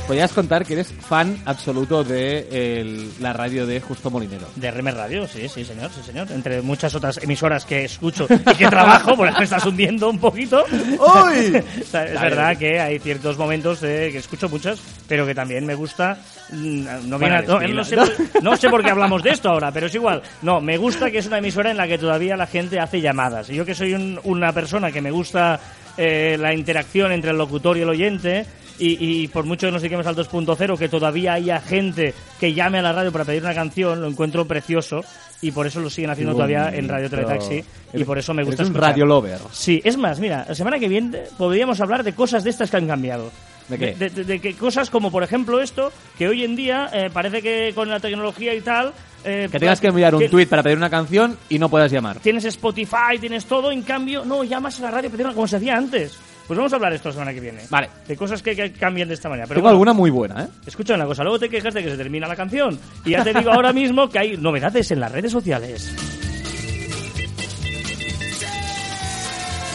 podrías 0.08 0.34
contar 0.34 0.66
que 0.66 0.74
eres 0.74 0.92
fan 0.92 1.38
absoluto 1.46 2.04
de 2.04 2.48
el- 2.82 3.12
la 3.22 3.32
radio 3.34 3.66
de 3.66 3.80
Justo 3.80 4.10
Molinero. 4.12 4.46
De 4.56 4.70
RM 4.70 4.92
Radio, 4.92 5.26
sí, 5.28 5.48
sí, 5.48 5.64
señor, 5.64 5.90
sí, 5.96 6.02
señor. 6.06 6.30
Entre 6.32 6.62
muchas 6.62 6.94
otras 6.96 7.18
emisoras 7.24 7.64
que 7.66 7.86
escucho 7.86 8.28
y 8.30 8.56
que 8.56 8.68
trabajo, 8.68 9.16
por 9.16 9.30
eso 9.30 9.38
me 9.38 9.44
estás 9.46 9.66
hundiendo 9.66 10.10
un 10.10 10.20
poquito. 10.20 10.66
¡Uy! 10.72 11.64
Es 11.82 11.92
verdad 11.94 12.58
que 12.58 12.80
hay 12.80 13.00
ciertos 13.00 13.38
momentos 13.38 13.80
de 13.82 14.12
que 14.12 14.18
escucho 14.18 14.50
muchas, 14.50 14.80
pero 15.08 15.26
que 15.26 15.34
también 15.36 15.66
me 15.66 15.76
gusta. 15.76 16.18
mm, 16.52 17.08
No, 17.10 17.18
viene 17.18 17.36
a- 17.38 17.42
Bueno, 17.44 17.68
no, 17.70 17.74
no 17.76 17.84
sé, 17.86 17.96
¿no? 17.96 18.04
por- 18.06 18.44
no 18.44 18.58
sé 18.58 18.70
por 18.70 18.84
qué 18.84 18.90
hablamos 18.92 19.24
de 19.24 19.30
esto 19.32 19.50
ahora, 19.50 19.72
pero 19.72 19.88
es 19.88 19.96
igual. 19.96 20.22
No, 20.42 20.60
me 20.60 20.78
gusta 20.78 21.10
que 21.10 21.20
es 21.20 21.28
una 21.28 21.38
emisora 21.38 21.72
en 21.72 21.78
la 21.78 21.88
que 21.88 21.98
todavía 21.98 22.36
la 22.36 22.48
gente 22.48 22.80
hace 22.80 23.00
llamadas. 23.00 23.50
Y 23.50 23.56
yo 23.56 23.66
que 23.66 23.76
soy 23.76 23.94
un- 23.94 24.20
una 24.24 24.52
persona 24.52 24.92
que 24.92 25.02
me 25.02 25.12
gusta 25.12 25.60
eh, 25.98 26.38
la 26.40 26.54
interacción 26.54 27.12
entre 27.12 27.32
el 27.32 27.38
locutor 27.38 27.78
y 27.78 27.82
el 27.82 27.90
oyente. 27.90 28.46
Y, 28.80 29.24
y 29.24 29.28
por 29.28 29.46
mucho 29.46 29.68
que 29.68 29.72
nos 29.72 29.82
dediquemos 29.82 30.08
al 30.08 30.16
2.0, 30.16 30.78
que 30.78 30.90
todavía 30.90 31.34
haya 31.34 31.60
gente 31.62 32.14
que 32.40 32.54
llame 32.54 32.80
a 32.80 32.82
la 32.82 32.94
radio 32.94 33.12
para 33.12 33.26
pedir 33.26 33.44
una 33.44 33.54
canción, 33.54 34.02
lo 34.02 34.08
encuentro 34.08 34.46
precioso. 34.46 35.04
Y 35.44 35.52
por 35.52 35.66
eso 35.66 35.80
lo 35.80 35.90
siguen 35.90 36.12
haciendo 36.12 36.34
todavía 36.34 36.70
en 36.74 36.88
Radio 36.88 37.10
Teletaxi. 37.10 37.64
Y 37.94 38.04
por 38.04 38.18
eso 38.20 38.32
me 38.34 38.44
gusta 38.44 38.62
Eres 38.62 38.70
un 38.70 38.76
escuchar. 38.76 38.92
radio 38.92 39.06
lover. 39.08 39.40
Sí, 39.52 39.82
es 39.84 39.98
más, 39.98 40.20
mira, 40.20 40.46
la 40.48 40.54
semana 40.54 40.78
que 40.78 40.88
viene 40.88 41.18
podríamos 41.38 41.82
hablar 41.82 42.04
de 42.04 42.14
cosas 42.14 42.44
de 42.44 42.52
estas 42.52 42.70
que 42.70 42.78
han 42.78 42.88
cambiado. 42.88 43.32
¿De 43.68 43.78
qué? 43.78 43.94
De, 43.96 44.10
de- 44.10 44.24
de 44.24 44.40
que 44.40 44.54
cosas 44.56 44.90
como, 44.92 45.10
por 45.12 45.24
ejemplo, 45.24 45.60
esto, 45.62 45.92
que 46.18 46.28
hoy 46.28 46.44
en 46.44 46.56
día 46.56 46.90
eh, 46.94 47.10
parece 47.12 47.42
que 47.42 47.72
con 47.74 47.90
la 47.90 48.00
tecnología 48.00 48.54
y 48.54 48.62
tal... 48.62 48.94
eh, 49.24 49.48
Que 49.52 49.60
tengas 49.60 49.80
que 49.82 49.88
enviar 49.88 50.14
un 50.14 50.28
tweet 50.30 50.46
para 50.48 50.62
pedir 50.62 50.78
una 50.78 50.90
canción 50.90 51.36
y 51.50 51.58
no 51.58 51.70
puedas 51.70 51.92
llamar. 51.92 52.20
Tienes 52.20 52.46
Spotify, 52.46 53.18
tienes 53.20 53.46
todo, 53.46 53.72
en 53.72 53.82
cambio, 53.82 54.24
no, 54.26 54.44
llamas 54.44 54.80
a 54.80 54.84
la 54.84 54.92
radio 54.92 55.10
pedirla 55.10 55.34
como 55.34 55.48
se 55.48 55.56
hacía 55.56 55.76
antes. 55.78 56.18
Pues 56.52 56.58
vamos 56.58 56.74
a 56.74 56.76
hablar 56.76 56.92
esto 56.92 57.08
la 57.08 57.14
semana 57.14 57.34
que 57.34 57.40
viene. 57.40 57.62
Vale. 57.70 57.88
De 58.06 58.18
cosas 58.18 58.44
que, 58.44 58.54
que 58.54 58.74
cambian 58.74 59.08
de 59.08 59.14
esta 59.14 59.30
manera. 59.30 59.48
Pero 59.48 59.60
Tengo 59.60 59.70
bueno, 59.70 59.76
alguna 59.76 59.94
muy 59.94 60.10
buena, 60.10 60.44
¿eh? 60.44 60.48
Escucha 60.66 60.96
una 60.96 61.06
cosa, 61.06 61.24
luego 61.24 61.40
te 61.40 61.48
quejas 61.48 61.74
de 61.74 61.82
que 61.82 61.92
se 61.92 61.96
termina 61.96 62.28
la 62.28 62.36
canción. 62.36 62.78
Y 63.06 63.12
ya 63.12 63.24
te 63.24 63.34
digo 63.34 63.54
ahora 63.54 63.72
mismo 63.72 64.10
que 64.10 64.20
hay 64.20 64.36
novedades 64.36 64.92
en 64.92 65.00
las 65.00 65.14
redes 65.14 65.32
sociales. 65.32 65.96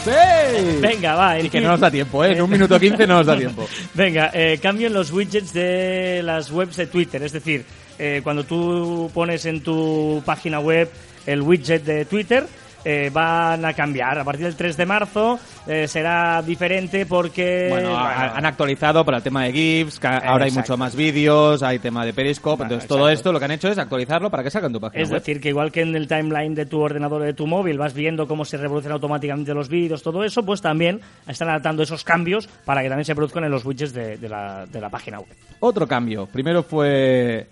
¡Sí! 0.05 0.11
Venga, 0.79 1.15
va. 1.15 1.39
Y 1.39 1.45
en 1.45 1.49
que 1.49 1.61
no 1.61 1.69
nos 1.69 1.79
da 1.79 1.89
tiempo, 1.89 2.23
¿eh? 2.23 2.33
En 2.33 2.43
un 2.43 2.49
minuto 2.51 2.79
quince 2.79 3.07
no 3.07 3.15
nos 3.15 3.25
da 3.25 3.35
tiempo. 3.35 3.67
Venga, 3.95 4.29
eh, 4.31 4.59
cambien 4.61 4.93
los 4.93 5.11
widgets 5.11 5.53
de 5.53 6.21
las 6.23 6.51
webs 6.51 6.75
de 6.75 6.85
Twitter. 6.85 7.23
Es 7.23 7.31
decir, 7.31 7.65
eh, 7.97 8.21
cuando 8.23 8.43
tú 8.43 9.09
pones 9.15 9.47
en 9.47 9.63
tu 9.63 10.21
página 10.23 10.59
web 10.59 10.91
el 11.25 11.41
widget 11.41 11.83
de 11.83 12.05
Twitter, 12.05 12.45
eh, 12.89 13.09
van 13.11 13.65
a 13.65 13.73
cambiar. 13.73 14.17
A 14.17 14.23
partir 14.23 14.45
del 14.45 14.55
3 14.55 14.77
de 14.77 14.85
marzo 14.85 15.37
eh, 15.67 15.87
será 15.89 16.41
diferente 16.41 17.05
porque... 17.05 17.67
Bueno, 17.69 17.89
bueno, 17.89 17.99
ha- 18.05 18.37
han 18.37 18.45
actualizado 18.45 19.03
para 19.03 19.17
el 19.17 19.23
tema 19.23 19.43
de 19.43 19.51
GIFs, 19.51 19.99
ahora 20.05 20.45
hay 20.45 20.51
mucho 20.51 20.77
más 20.77 20.95
vídeos, 20.95 21.63
hay 21.63 21.79
tema 21.79 22.05
de 22.05 22.13
Periscope, 22.13 22.57
Bueno, 22.59 22.73
entonces 22.75 22.87
todo 22.87 23.09
esto 23.09 23.33
lo 23.33 23.39
que 23.39 23.45
han 23.45 23.51
hecho 23.51 23.67
es 23.67 23.77
actualizarlo 23.77 24.29
para 24.29 24.41
que 24.43 24.49
salga 24.51 24.67
en 24.67 24.73
tu 24.73 24.79
página 24.79 25.03
Es 25.03 25.09
web. 25.09 25.19
decir, 25.19 25.41
que 25.41 25.49
igual 25.49 25.71
que 25.71 25.81
en 25.81 25.95
el 25.95 26.07
timeline 26.07 26.55
de 26.55 26.65
tu 26.65 26.79
ordenador 26.79 27.21
o 27.21 27.25
de 27.25 27.33
tu 27.33 27.45
móvil 27.45 27.77
vas 27.77 27.93
viendo 27.93 28.25
cómo 28.27 28.45
se 28.45 28.55
reproducen 28.57 28.91
automáticamente 28.93 29.53
los 29.53 29.67
vídeos, 29.67 30.01
todo 30.01 30.23
eso, 30.23 30.43
pues 30.45 30.61
también 30.61 31.01
están 31.27 31.49
adaptando 31.49 31.83
esos 31.83 32.03
cambios 32.05 32.47
para 32.63 32.81
que 32.81 32.87
también 32.87 33.05
se 33.05 33.15
produzcan 33.15 33.43
en 33.43 33.51
los 33.51 33.65
widgets 33.65 33.93
de, 33.93 34.17
de 34.17 34.29
la, 34.29 34.65
de 34.65 34.79
la 34.79 34.89
página 34.89 35.19
web. 35.19 35.27
Otro 35.59 35.87
cambio. 35.87 36.25
Primero 36.27 36.63
fue 36.63 37.47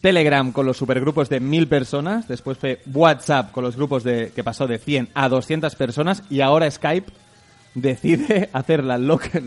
Telegram 0.00 0.50
con 0.52 0.64
los 0.66 0.76
supergrupos 0.76 1.28
de 1.28 1.40
mil 1.40 1.68
personas, 1.68 2.26
después 2.26 2.56
fue 2.58 2.80
WhatsApp 2.92 3.52
con 3.52 3.64
los 3.64 3.76
grupos 3.76 4.02
de 4.02 4.32
que 4.34 4.42
pasó 4.42 4.66
de 4.66 4.78
100 4.78 5.08
a 5.14 5.28
200 5.28 5.74
personas 5.76 6.22
y 6.30 6.40
ahora 6.40 6.70
Skype 6.70 7.12
decide 7.74 8.48
hacer 8.52 8.82
la 8.84 8.98
loca- 8.98 9.40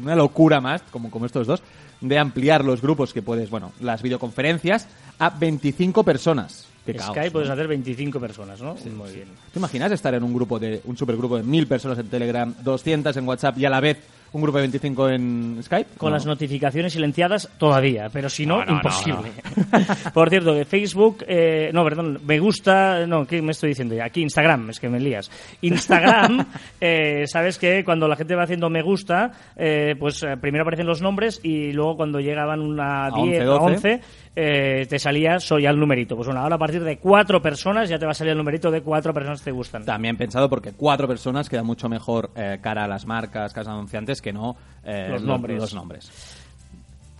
una 0.00 0.14
locura 0.16 0.60
más, 0.60 0.82
como, 0.90 1.10
como 1.10 1.26
estos 1.26 1.46
dos, 1.46 1.62
de 2.00 2.18
ampliar 2.18 2.64
los 2.64 2.80
grupos 2.82 3.12
que 3.12 3.22
puedes, 3.22 3.50
bueno, 3.50 3.72
las 3.80 4.02
videoconferencias 4.02 4.86
a 5.18 5.30
25 5.30 6.04
personas. 6.04 6.66
Qué 6.84 6.94
caos, 6.94 7.10
Skype 7.10 7.26
¿no? 7.26 7.32
puedes 7.32 7.50
hacer 7.50 7.66
25 7.66 8.20
personas, 8.20 8.60
¿no? 8.60 8.74
Muy 8.96 9.10
bien. 9.12 9.28
¿Te 9.52 9.58
imaginas 9.58 9.90
estar 9.90 10.14
en 10.14 10.22
un 10.22 10.32
grupo 10.32 10.58
de 10.60 10.82
un 10.84 10.96
supergrupo 10.96 11.36
de 11.36 11.42
mil 11.42 11.66
personas 11.66 11.98
en 11.98 12.06
Telegram, 12.08 12.54
200 12.62 13.16
en 13.16 13.26
WhatsApp 13.26 13.58
y 13.58 13.64
a 13.64 13.70
la 13.70 13.80
vez 13.80 13.98
un 14.32 14.42
grupo 14.42 14.58
de 14.58 14.62
25 14.62 15.08
en 15.10 15.58
Skype? 15.62 15.90
Con 15.96 16.10
No. 16.10 16.16
las 16.16 16.26
notificaciones 16.26 16.92
silenciadas 16.92 17.48
todavía, 17.58 18.08
pero 18.12 18.28
si 18.28 18.44
no, 18.46 18.58
No, 18.58 18.64
no, 18.64 18.70
no, 18.72 18.76
imposible. 18.76 19.30
Por 20.14 20.28
cierto, 20.30 20.54
que 20.54 20.64
Facebook, 20.64 21.24
eh, 21.26 21.70
no, 21.72 21.84
perdón, 21.84 22.20
me 22.26 22.38
gusta, 22.38 23.06
no, 23.06 23.26
¿qué 23.26 23.40
me 23.42 23.52
estoy 23.52 23.70
diciendo 23.70 23.94
ya? 23.94 24.04
Aquí 24.06 24.22
Instagram, 24.22 24.70
es 24.70 24.80
que 24.80 24.88
me 24.88 25.00
lías. 25.00 25.30
Instagram, 25.62 26.46
eh, 26.80 27.24
sabes 27.26 27.58
que 27.58 27.84
cuando 27.84 28.08
la 28.08 28.16
gente 28.16 28.34
va 28.34 28.44
haciendo 28.44 28.68
me 28.70 28.82
gusta, 28.82 29.32
eh, 29.56 29.94
pues 29.98 30.22
eh, 30.22 30.36
primero 30.40 30.62
aparecen 30.62 30.86
los 30.86 31.02
nombres 31.02 31.40
y 31.42 31.72
luego 31.72 31.96
cuando 31.96 32.20
llegaban 32.20 32.60
una 32.60 33.06
A 33.06 33.10
10 33.10 33.40
11, 33.40 33.46
o 33.48 33.52
12. 33.58 33.74
11, 33.74 34.00
eh, 34.36 34.86
te 34.88 34.98
salía 34.98 35.40
soy 35.40 35.62
ya 35.62 35.70
el 35.70 35.80
numerito. 35.80 36.14
Pues 36.14 36.26
bueno, 36.26 36.40
ahora 36.42 36.56
a 36.56 36.58
partir 36.58 36.84
de 36.84 36.98
cuatro 36.98 37.40
personas 37.42 37.88
ya 37.88 37.98
te 37.98 38.04
va 38.04 38.12
a 38.12 38.14
salir 38.14 38.32
el 38.32 38.38
numerito 38.38 38.70
de 38.70 38.82
cuatro 38.82 39.12
personas 39.14 39.40
que 39.40 39.46
te 39.46 39.50
gustan. 39.52 39.84
También 39.84 40.16
pensado 40.16 40.48
porque 40.50 40.72
cuatro 40.72 41.08
personas 41.08 41.48
queda 41.48 41.62
mucho 41.62 41.88
mejor 41.88 42.30
eh, 42.36 42.58
cara 42.60 42.84
a 42.84 42.88
las 42.88 43.06
marcas, 43.06 43.52
caras 43.52 43.68
anunciantes, 43.68 44.20
que 44.22 44.32
no 44.32 44.56
eh, 44.84 45.08
Los 45.10 45.22
nombres. 45.22 45.58
los 45.58 45.74
nombres. 45.74 46.10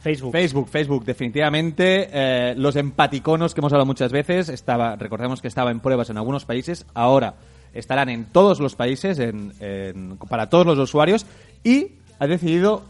Facebook. 0.00 0.30
Facebook, 0.32 0.68
Facebook, 0.68 1.04
definitivamente. 1.04 2.08
eh, 2.12 2.54
los 2.56 2.76
empaticonos 2.76 3.54
que 3.54 3.60
hemos 3.60 3.72
hablado 3.72 3.86
muchas 3.86 4.12
veces, 4.12 4.48
estaba, 4.48 4.94
recordemos 4.94 5.42
que 5.42 5.48
estaba 5.48 5.70
en 5.72 5.80
pruebas 5.80 6.10
en 6.10 6.16
algunos 6.18 6.44
países, 6.44 6.86
ahora 6.94 7.34
estarán 7.74 8.08
en 8.08 8.26
todos 8.26 8.60
los 8.60 8.76
países, 8.76 9.18
en, 9.18 9.52
en- 9.58 10.16
para 10.30 10.48
todos 10.48 10.64
los 10.64 10.78
usuarios, 10.78 11.26
y 11.64 11.88
ha 12.20 12.26
decidido 12.28 12.84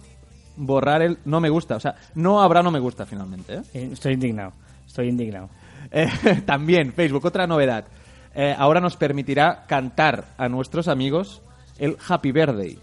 borrar 0.57 1.03
el 1.03 1.19
no 1.25 1.40
me 1.40 1.49
gusta. 1.49 1.77
O 1.77 1.81
sea, 1.81 1.95
no 2.14 2.42
habrá 2.42 2.62
no 2.62 2.71
me 2.71 2.79
gusta 2.79 3.07
finalmente. 3.07 3.55
¿eh? 3.55 3.62
Eh, 3.75 3.90
Estoy 3.92 4.14
indignado, 4.14 4.53
estoy 4.87 5.09
indignado. 5.09 5.49
Eh, 5.92 6.09
también, 6.45 6.92
Facebook, 6.92 7.25
otra 7.27 7.47
novedad. 7.47 7.85
Eh, 8.35 8.53
ahora 8.59 8.81
nos 8.81 8.97
permitirá 8.97 9.64
cantar 9.69 10.25
a 10.37 10.49
nuestros 10.49 10.88
amigos 10.88 11.42
el 11.79 11.97
Happy 12.09 12.33
Birthday. 12.33 12.77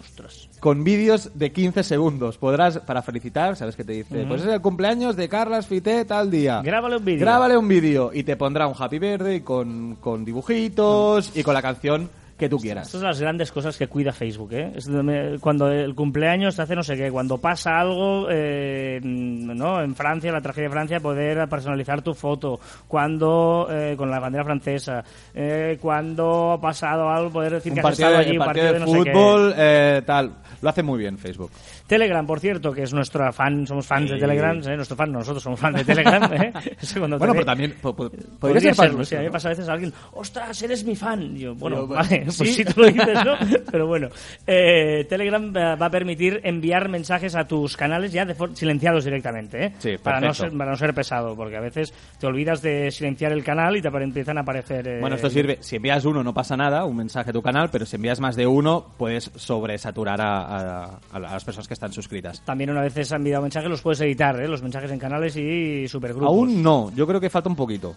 Ostras. 0.00 0.48
Con 0.60 0.84
vídeos 0.84 1.32
de 1.34 1.50
15 1.50 1.82
segundos. 1.82 2.38
Podrás, 2.38 2.78
para 2.78 3.02
felicitar, 3.02 3.56
¿sabes 3.56 3.74
qué 3.74 3.82
te 3.82 3.94
dice? 3.94 4.24
Pues 4.26 4.42
es 4.42 4.48
el 4.48 4.60
cumpleaños 4.60 5.16
de 5.16 5.28
Carlas 5.28 5.66
Fité 5.66 6.04
tal 6.04 6.30
día. 6.30 6.62
Grábale 6.62 6.98
un 6.98 7.04
vídeo. 7.04 7.20
Grábale 7.20 7.56
un 7.56 7.66
vídeo 7.66 8.12
y 8.14 8.22
te 8.22 8.36
pondrá 8.36 8.68
un 8.68 8.74
Happy 8.78 9.00
Birthday 9.00 9.40
con, 9.40 9.96
con 9.96 10.24
dibujitos 10.24 11.36
y 11.36 11.42
con 11.42 11.52
la 11.52 11.62
canción 11.62 12.08
que 12.36 12.48
tú 12.48 12.58
quieras. 12.58 12.86
Estas 12.86 13.00
son 13.00 13.08
las 13.08 13.20
grandes 13.20 13.50
cosas 13.50 13.76
que 13.78 13.86
cuida 13.88 14.12
Facebook, 14.12 14.52
¿eh? 14.52 14.72
Es 14.76 14.86
donde- 14.86 15.38
cuando 15.40 15.68
el 15.70 15.94
cumpleaños 15.94 16.54
te 16.56 16.62
hace 16.62 16.74
no 16.76 16.82
sé 16.82 16.96
qué, 16.96 17.10
cuando 17.10 17.38
pasa 17.38 17.78
algo, 17.80 18.26
eh, 18.30 19.00
¿no? 19.02 19.80
En 19.82 19.94
Francia, 19.94 20.30
la 20.32 20.40
tragedia 20.40 20.68
de 20.68 20.72
Francia, 20.72 21.00
poder 21.00 21.48
personalizar 21.48 22.02
tu 22.02 22.12
foto, 22.14 22.60
cuando, 22.86 23.68
eh, 23.70 23.94
con 23.96 24.10
la 24.10 24.18
bandera 24.20 24.44
francesa, 24.44 25.02
eh, 25.34 25.78
cuando 25.80 26.52
ha 26.52 26.60
pasado 26.60 27.08
algo, 27.08 27.30
poder 27.30 27.52
decir 27.54 27.72
Un 27.72 27.76
que 27.76 27.80
has 27.80 27.84
partido, 27.84 28.08
estado 28.08 28.22
de, 28.22 28.28
allí, 28.28 28.36
un 28.36 28.42
un 28.42 28.46
partido 28.46 28.72
de 28.72 28.80
no 28.80 28.86
sé 28.86 28.92
qué. 29.04 29.12
fútbol, 29.12 29.54
eh, 29.56 30.02
tal. 30.04 30.32
Lo 30.62 30.70
hace 30.70 30.82
muy 30.82 30.98
bien 30.98 31.18
Facebook. 31.18 31.50
Telegram, 31.86 32.26
por 32.26 32.40
cierto, 32.40 32.72
que 32.72 32.82
es 32.82 32.92
nuestro 32.92 33.30
fan, 33.32 33.66
somos 33.66 33.86
fans 33.86 34.10
de. 34.10 34.18
Telegram, 34.18 34.56
¿eh? 34.66 34.76
Nuestro 34.76 34.96
fan, 34.96 35.12
nosotros 35.12 35.42
somos 35.42 35.60
fans 35.60 35.76
de 35.76 35.84
Telegram, 35.84 36.32
¿eh? 36.32 36.52
Te 36.92 36.98
Bueno, 36.98 37.18
pero 37.18 37.44
también 37.44 37.74
po- 37.80 37.94
po- 37.94 38.10
podría 38.10 38.28
Podría 38.40 38.60
ser 38.60 38.74
fan 38.74 38.96
nuestro, 38.96 39.04
sí, 39.04 39.14
a 39.14 39.18
mí 39.18 39.24
me 39.24 39.28
¿no? 39.28 39.32
pasa 39.32 39.48
a 39.48 39.50
veces 39.50 39.68
a 39.68 39.72
alguien, 39.72 39.92
ostras, 40.12 40.62
eres 40.62 40.84
mi 40.84 40.96
fan. 40.96 41.36
Y 41.36 41.40
yo, 41.40 41.54
bueno, 41.54 41.76
Yo, 41.76 41.86
vale, 41.94 42.25
pues 42.36 42.54
sí. 42.54 42.54
sí 42.54 42.64
tú 42.64 42.80
lo 42.80 42.86
dices, 42.88 43.24
¿no? 43.24 43.34
Pero 43.70 43.86
bueno, 43.86 44.08
eh, 44.46 45.06
Telegram 45.08 45.52
va 45.54 45.86
a 45.86 45.90
permitir 45.90 46.40
enviar 46.44 46.88
mensajes 46.88 47.34
a 47.34 47.46
tus 47.46 47.76
canales 47.76 48.12
ya 48.12 48.24
de 48.24 48.34
silenciados 48.54 49.04
directamente, 49.04 49.64
¿eh? 49.66 49.72
Sí, 49.78 49.96
para 50.02 50.20
no, 50.20 50.34
ser, 50.34 50.50
para 50.56 50.70
no 50.70 50.76
ser 50.76 50.94
pesado, 50.94 51.34
porque 51.36 51.56
a 51.56 51.60
veces 51.60 51.92
te 52.18 52.26
olvidas 52.26 52.62
de 52.62 52.90
silenciar 52.90 53.32
el 53.32 53.42
canal 53.44 53.76
y 53.76 53.82
te 53.82 53.88
empiezan 53.88 54.38
a 54.38 54.42
aparecer... 54.42 54.86
eh, 54.86 55.00
Bueno, 55.00 55.16
esto 55.16 55.30
sirve. 55.30 55.58
Si 55.60 55.76
envías 55.76 56.04
uno 56.04 56.22
no 56.22 56.34
pasa 56.34 56.56
nada, 56.56 56.84
un 56.84 56.96
mensaje 56.96 57.30
a 57.30 57.32
tu 57.32 57.42
canal, 57.42 57.70
pero 57.70 57.86
si 57.86 57.96
envías 57.96 58.20
más 58.20 58.36
de 58.36 58.46
uno, 58.46 58.86
puedes 58.96 59.30
sobresaturar 59.34 60.20
a, 60.20 60.38
a- 60.86 61.00
a 61.12 61.18
las 61.18 61.44
personas 61.44 61.66
que 61.68 61.74
están 61.74 61.92
suscritas. 61.92 62.42
También 62.44 62.70
una 62.70 62.82
vez 62.82 63.12
han 63.12 63.20
enviado 63.20 63.42
mensajes 63.42 63.70
los 63.70 63.82
puedes 63.82 64.00
editar, 64.00 64.40
¿eh? 64.40 64.48
Los 64.48 64.62
mensajes 64.62 64.90
en 64.90 64.98
canales 64.98 65.36
y 65.36 65.86
supergrupos. 65.88 66.28
Aún 66.28 66.62
no, 66.62 66.90
yo 66.94 67.06
creo 67.06 67.20
que 67.20 67.30
falta 67.30 67.48
un 67.48 67.56
poquito. 67.56 67.94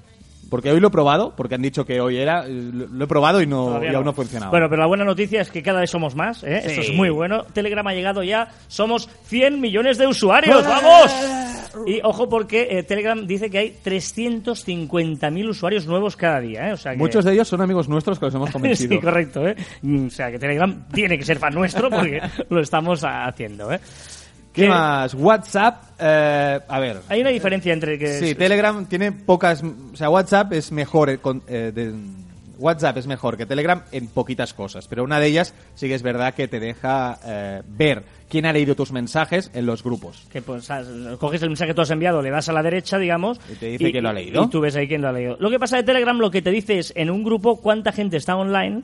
Porque 0.49 0.71
hoy 0.71 0.79
lo 0.79 0.87
he 0.87 0.91
probado, 0.91 1.33
porque 1.35 1.55
han 1.55 1.61
dicho 1.61 1.85
que 1.85 2.01
hoy 2.01 2.17
era. 2.17 2.45
eh, 2.47 2.49
Lo 2.49 3.03
he 3.05 3.07
probado 3.07 3.41
y, 3.41 3.47
no, 3.47 3.83
y 3.83 3.87
aún 3.93 4.05
no 4.05 4.13
funcionaba. 4.13 4.49
Bueno, 4.51 4.67
pero 4.69 4.81
la 4.81 4.87
buena 4.87 5.03
noticia 5.05 5.41
es 5.41 5.51
que 5.51 5.61
cada 5.61 5.81
vez 5.81 5.89
somos 5.89 6.15
más, 6.15 6.43
¿eh? 6.43 6.61
Esto 6.63 6.81
es 6.81 6.93
muy 6.93 7.09
bueno. 7.09 7.43
Telegram 7.53 7.85
ha 7.87 7.93
llegado 7.93 8.23
ya, 8.23 8.47
somos 8.67 9.09
100 9.25 9.61
millones 9.61 9.97
de 9.97 10.07
usuarios, 10.07 10.65
¡vamos! 10.65 11.15
Y 11.85 11.99
ojo 12.03 12.27
porque 12.27 12.67
eh, 12.71 12.83
Telegram 12.83 13.25
dice 13.27 13.49
que 13.49 13.57
hay 13.59 13.75
350.000 13.85 15.49
usuarios 15.49 15.85
nuevos 15.85 16.15
cada 16.15 16.39
día, 16.39 16.69
¿eh? 16.69 16.73
O 16.73 16.77
sea 16.77 16.93
que... 16.93 16.97
Muchos 16.97 17.23
de 17.25 17.33
ellos 17.33 17.47
son 17.47 17.61
amigos 17.61 17.87
nuestros 17.87 18.17
que 18.19 18.25
los 18.25 18.35
hemos 18.35 18.49
convencido. 18.51 18.95
Sí, 18.95 18.99
correcto, 18.99 19.47
¿eh? 19.47 19.55
Mm, 19.81 20.07
O 20.07 20.09
sea 20.09 20.31
que 20.31 20.39
Telegram 20.39 20.85
tiene 20.91 21.17
que 21.17 21.23
ser 21.25 21.37
fan 21.37 21.53
nuestro 21.53 21.89
porque 21.89 22.19
lo 22.49 22.59
estamos 22.61 23.03
haciendo, 23.03 23.71
¿eh? 23.71 23.79
¿Qué 24.63 24.69
más? 24.69 25.13
WhatsApp, 25.13 25.83
eh, 25.99 26.59
a 26.67 26.79
ver. 26.79 26.97
Hay 27.09 27.21
una 27.21 27.29
diferencia 27.29 27.73
entre 27.73 27.97
que... 27.97 28.07
Sí, 28.19 28.35
Telegram 28.35 28.85
tiene 28.85 29.11
pocas. 29.11 29.63
O 29.63 29.95
sea, 29.95 30.09
WhatsApp 30.09 30.53
es 30.53 30.71
mejor. 30.71 31.09
eh, 31.09 31.17
con- 31.19 31.43
eh, 31.47 31.71
de- 31.73 31.93
WhatsApp 32.59 32.97
es 32.97 33.07
mejor 33.07 33.37
que 33.37 33.45
Telegram 33.45 33.83
en 33.93 34.07
poquitas 34.07 34.53
cosas, 34.53 34.85
pero 34.89 35.05
una 35.05 35.17
de 35.21 35.27
ellas 35.27 35.53
sí 35.75 35.87
que 35.87 35.95
es 35.95 36.03
verdad 36.03 36.33
que 36.33 36.49
te 36.49 36.59
deja 36.59 37.17
eh, 37.25 37.61
ver 37.65 38.03
quién 38.29 38.45
ha 38.45 38.51
leído 38.51 38.75
tus 38.75 38.91
mensajes 38.91 39.49
en 39.53 39.65
los 39.65 39.81
grupos. 39.81 40.27
que 40.29 40.41
pues, 40.41 40.69
ah, 40.69 40.83
coges 41.21 41.41
el 41.41 41.47
mensaje 41.51 41.69
que 41.71 41.73
tú 41.75 41.81
has 41.83 41.89
enviado, 41.91 42.21
le 42.21 42.29
das 42.31 42.49
a 42.49 42.51
la 42.51 42.61
derecha, 42.61 42.97
digamos, 42.97 43.39
Y 43.49 43.55
te 43.55 43.65
dice 43.67 43.91
quién 43.91 44.03
lo 44.03 44.09
ha 44.09 44.13
leído. 44.13 44.43
Y 44.43 44.49
tú 44.49 44.59
ves 44.59 44.75
ahí 44.75 44.89
quién 44.89 45.01
lo 45.01 45.07
ha 45.07 45.13
leído. 45.13 45.37
Lo 45.39 45.49
que 45.49 45.57
pasa 45.57 45.77
de 45.77 45.83
Telegram, 45.83 46.17
lo 46.19 46.29
que 46.31 46.41
te 46.41 46.51
dice 46.51 46.79
es 46.79 46.91
en 46.97 47.09
un 47.09 47.23
grupo 47.23 47.61
cuánta 47.61 47.93
gente 47.93 48.17
está 48.17 48.35
online 48.35 48.81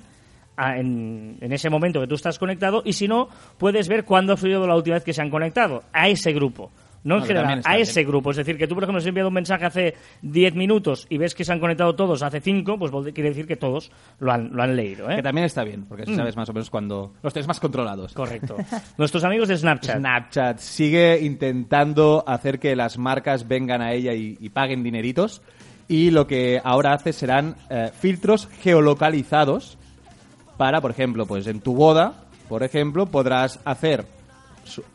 en, 0.58 1.38
en 1.42 1.52
ese 1.54 1.70
momento 1.70 2.00
que 2.02 2.08
tú 2.08 2.16
estás 2.16 2.40
conectado 2.40 2.82
y 2.86 2.94
si 2.94 3.08
no, 3.08 3.28
puedes 3.58 3.88
ver 3.88 4.06
cuándo 4.06 4.34
ha 4.34 4.38
sido 4.38 4.66
la 4.68 4.76
última 4.76 4.96
vez 4.96 5.04
que 5.04 5.14
se 5.14 5.22
han 5.22 5.30
conectado 5.30 5.84
a 5.94 6.08
ese 6.08 6.32
grupo. 6.34 6.72
No 7.04 7.18
en 7.18 7.22
Vale, 7.22 7.34
también 7.36 7.50
general, 7.60 7.72
a 7.72 7.76
bien. 7.76 7.82
ese 7.84 8.04
grupo. 8.04 8.32
Es 8.32 8.38
decir, 8.38 8.58
que 8.58 8.66
tú, 8.66 8.74
por 8.74 8.84
ejemplo, 8.84 8.98
has 9.00 9.06
enviado 9.06 9.28
un 9.28 9.36
mensaje 9.36 9.64
hace 9.64 9.94
10 10.24 10.56
minutos 10.56 11.06
y 11.08 11.20
ves 11.20 11.36
que 11.36 11.46
se 11.46 11.54
han 11.54 11.60
conectado 11.60 11.94
todos 11.94 12.24
hace 12.24 12.42
5, 12.42 12.80
pues 12.80 12.92
quiere 13.14 13.30
decir 13.30 13.46
que 13.46 13.58
todos 13.58 13.92
lo 14.18 14.32
han, 14.32 14.50
lo 14.52 14.64
han 14.64 14.76
leído. 14.76 15.12
¿eh? 15.12 15.18
Que 15.18 15.22
también 15.22 15.46
está 15.46 15.64
bien, 15.64 15.86
porque 15.86 16.04
Mm. 16.12 16.16
sabes 16.16 16.36
más 16.36 16.50
o 16.50 16.54
menos 16.54 16.72
cuando 16.72 17.14
los 17.22 17.32
tienes 17.32 17.48
más 17.48 17.60
controlados. 17.60 18.12
Correcto. 18.16 18.56
Nuestros 18.98 19.24
amigos 19.24 19.50
de 19.50 19.56
Snapchat. 19.58 20.00
Snapchat 20.00 20.58
sigue 20.58 21.20
intentando 21.22 22.24
hacer 22.26 22.58
que 22.58 22.76
las 22.76 22.98
marcas 22.98 23.48
vengan 23.48 23.84
a 23.84 23.94
ella 23.94 24.14
y, 24.16 24.36
y 24.40 24.50
paguen 24.50 24.82
dineritos. 24.82 25.44
Y 25.88 26.10
lo 26.10 26.26
que 26.26 26.60
ahora 26.64 26.94
hace 26.94 27.14
serán 27.14 27.56
eh, 27.70 27.92
filtros 28.00 28.48
geolocalizados 28.64 29.78
para, 30.58 30.82
por 30.82 30.92
ejemplo, 30.92 31.26
pues 31.26 31.48
en 31.48 31.62
tu 31.62 31.74
boda, 31.76 32.26
por 32.50 32.64
ejemplo, 32.64 33.06
podrás 33.06 33.60
hacer 33.66 34.06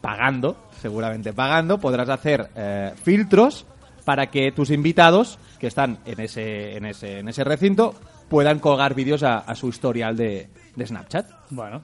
pagando, 0.00 0.56
seguramente 0.80 1.32
pagando, 1.32 1.78
podrás 1.78 2.08
hacer 2.08 2.50
eh, 2.56 2.92
filtros 3.02 3.66
para 4.04 4.26
que 4.26 4.50
tus 4.52 4.70
invitados 4.70 5.38
que 5.58 5.66
están 5.68 5.98
en 6.04 6.20
ese, 6.20 6.76
en 6.76 6.86
ese, 6.86 7.18
en 7.20 7.28
ese 7.28 7.44
recinto 7.44 7.94
puedan 8.28 8.58
colgar 8.58 8.94
vídeos 8.94 9.22
a, 9.22 9.38
a 9.38 9.54
su 9.54 9.68
historial 9.68 10.16
de, 10.16 10.48
de 10.74 10.86
Snapchat. 10.86 11.26
Bueno. 11.50 11.82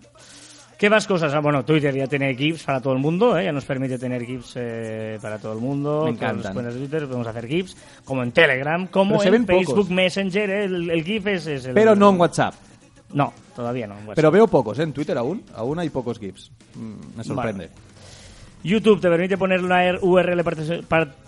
¿Qué 0.79 0.91
más 0.91 1.07
cosas? 1.07 1.33
Ah, 1.33 1.41
bueno, 1.41 1.65
Twitter 1.65 1.95
ya 1.95 2.07
tiene 2.07 2.35
GIFs 2.35 2.65
para 2.65 2.83
todo 2.83 2.93
el 2.93 2.99
mundo, 2.99 3.39
¿eh? 3.39 3.45
ya 3.45 3.53
nos 3.53 3.65
permite 3.65 3.99
tener 3.99 4.23
GIFs 4.27 4.53
eh, 4.57 5.19
para 5.23 5.39
todo 5.39 5.55
el 5.55 5.59
mundo. 5.59 6.03
Me 6.05 6.11
las 6.13 6.21
encantan. 6.21 6.53
cuentas 6.53 6.75
de 6.75 6.81
Twitter 6.81 7.07
podemos 7.07 7.27
hacer 7.27 7.47
GIFs, 7.47 7.77
como 8.05 8.23
en 8.23 8.33
Telegram, 8.33 8.87
como 8.89 9.19
Pero 9.19 9.37
en 9.37 9.47
Facebook 9.47 9.75
pocos. 9.75 9.91
Messenger. 9.91 10.51
¿eh? 10.51 10.65
El, 10.65 10.91
el 10.91 11.03
GIF 11.03 11.27
es, 11.29 11.47
es 11.47 11.65
el... 11.67 11.73
Pero 11.75 11.97
no 11.97 12.11
en 12.11 12.21
WhatsApp. 12.21 12.55
No, 13.13 13.33
todavía 13.55 13.87
no. 13.87 13.97
Pero 14.15 14.31
veo 14.31 14.47
pocos, 14.47 14.79
¿eh? 14.79 14.83
En 14.83 14.93
Twitter 14.93 15.17
aún. 15.17 15.45
Aún 15.55 15.79
hay 15.79 15.91
pocos 15.91 16.19
GIFs. 16.19 16.51
Mm, 16.75 17.17
me 17.17 17.25
sorprende. 17.25 17.71
YouTube 18.67 19.01
te 19.01 19.09
permite 19.09 19.39
poner 19.39 19.63
una 19.63 19.79
URL 20.01 20.43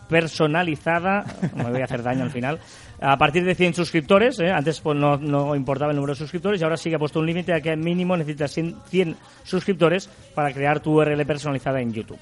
personalizada, 0.09 1.25
me 1.55 1.71
voy 1.71 1.81
a 1.81 1.85
hacer 1.85 2.03
daño 2.03 2.25
al 2.25 2.31
final, 2.31 2.59
a 3.01 3.17
partir 3.17 3.45
de 3.45 3.55
100 3.55 3.75
suscriptores. 3.75 4.41
¿eh? 4.41 4.51
Antes 4.51 4.81
pues, 4.81 4.99
no, 4.99 5.17
no 5.17 5.55
importaba 5.55 5.93
el 5.93 5.97
número 5.97 6.15
de 6.15 6.19
suscriptores 6.19 6.61
y 6.61 6.65
ahora 6.65 6.77
sí 6.77 6.91
que 6.91 6.97
ha 6.97 6.99
puesto 6.99 7.21
un 7.21 7.27
límite 7.27 7.53
a 7.53 7.61
que 7.61 7.77
mínimo 7.77 8.17
necesitas 8.17 8.53
100, 8.53 8.77
100 8.89 9.17
suscriptores 9.45 10.09
para 10.35 10.53
crear 10.53 10.81
tu 10.81 10.99
URL 10.99 11.25
personalizada 11.25 11.81
en 11.81 11.93
YouTube. 11.93 12.19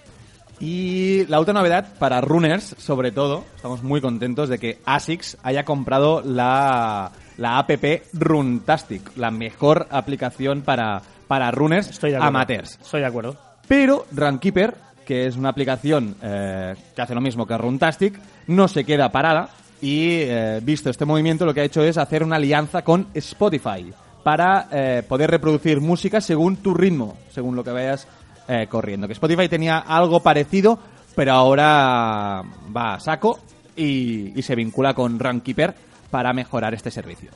Y 0.59 1.27
la 1.27 1.39
otra 1.39 1.53
novedad 1.53 1.87
para 1.99 2.21
runners, 2.21 2.75
sobre 2.79 3.13
todo, 3.13 3.45
estamos 3.57 3.83
muy 3.83 4.01
contentos 4.01 4.49
de 4.49 4.59
que 4.59 4.79
ASICS 4.87 5.37
haya 5.43 5.65
comprado 5.65 6.23
la, 6.23 7.13
la 7.37 7.59
app 7.59 7.71
Runtastic, 8.15 9.17
la 9.17 9.31
mejor 9.31 9.87
aplicación 9.91 10.63
para, 10.63 11.03
para 11.29 11.51
runners 11.51 11.91
Estoy 11.91 12.13
de 12.13 12.17
amateurs. 12.17 12.79
Estoy 12.81 13.01
de 13.01 13.07
acuerdo. 13.07 13.37
Pero 13.69 14.07
Runkeeper, 14.13 14.75
que 15.05 15.27
es 15.27 15.37
una 15.37 15.51
aplicación 15.51 16.17
eh, 16.23 16.75
que 16.95 17.03
hace 17.03 17.15
lo 17.15 17.21
mismo 17.21 17.47
que 17.47 17.59
Runtastic, 17.59 18.19
no 18.47 18.67
se 18.69 18.85
queda 18.85 19.13
parada 19.13 19.51
y, 19.83 20.21
eh, 20.21 20.61
visto 20.63 20.89
este 20.89 21.05
movimiento, 21.05 21.45
lo 21.45 21.53
que 21.53 21.61
ha 21.61 21.65
hecho 21.65 21.83
es 21.83 21.99
hacer 21.99 22.23
una 22.23 22.37
alianza 22.37 22.83
con 22.83 23.09
Spotify 23.13 23.93
para 24.23 24.69
eh, 24.73 25.03
poder 25.07 25.31
reproducir 25.31 25.81
música 25.81 26.21
según 26.21 26.57
tu 26.57 26.75
ritmo, 26.75 27.17
según 27.31 27.55
lo 27.55 27.63
que 27.63 27.71
vayas 27.71 28.09
eh, 28.49 28.67
corriendo. 28.69 29.07
Que 29.07 29.13
Spotify 29.15 29.49
tenía 29.49 29.79
algo 29.79 30.21
parecido, 30.21 30.79
pero 31.15 31.33
ahora 31.33 32.43
va 32.75 32.95
a 32.95 33.01
saco 33.01 33.39
y, 33.75 34.39
y 34.39 34.43
se 34.43 34.55
vincula 34.55 34.95
con 34.95 35.19
Runkeeper 35.19 35.75
para 36.11 36.33
mejorar 36.33 36.75
este 36.75 36.91
servicio. 36.91 37.31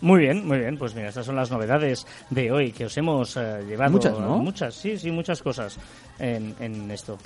Muy 0.00 0.20
bien, 0.20 0.46
muy 0.46 0.58
bien. 0.58 0.76
Pues 0.76 0.94
mira, 0.94 1.08
estas 1.08 1.26
son 1.26 1.36
las 1.36 1.50
novedades 1.50 2.06
de 2.30 2.52
hoy 2.52 2.72
que 2.72 2.84
os 2.84 2.96
hemos 2.96 3.36
eh, 3.36 3.64
llevado. 3.66 3.92
Muchas, 3.92 4.18
¿no? 4.18 4.38
Muchas, 4.38 4.74
sí, 4.74 4.98
sí, 4.98 5.10
muchas 5.10 5.42
cosas 5.42 5.78
en, 6.18 6.54
en 6.60 6.90
esto. 6.90 7.18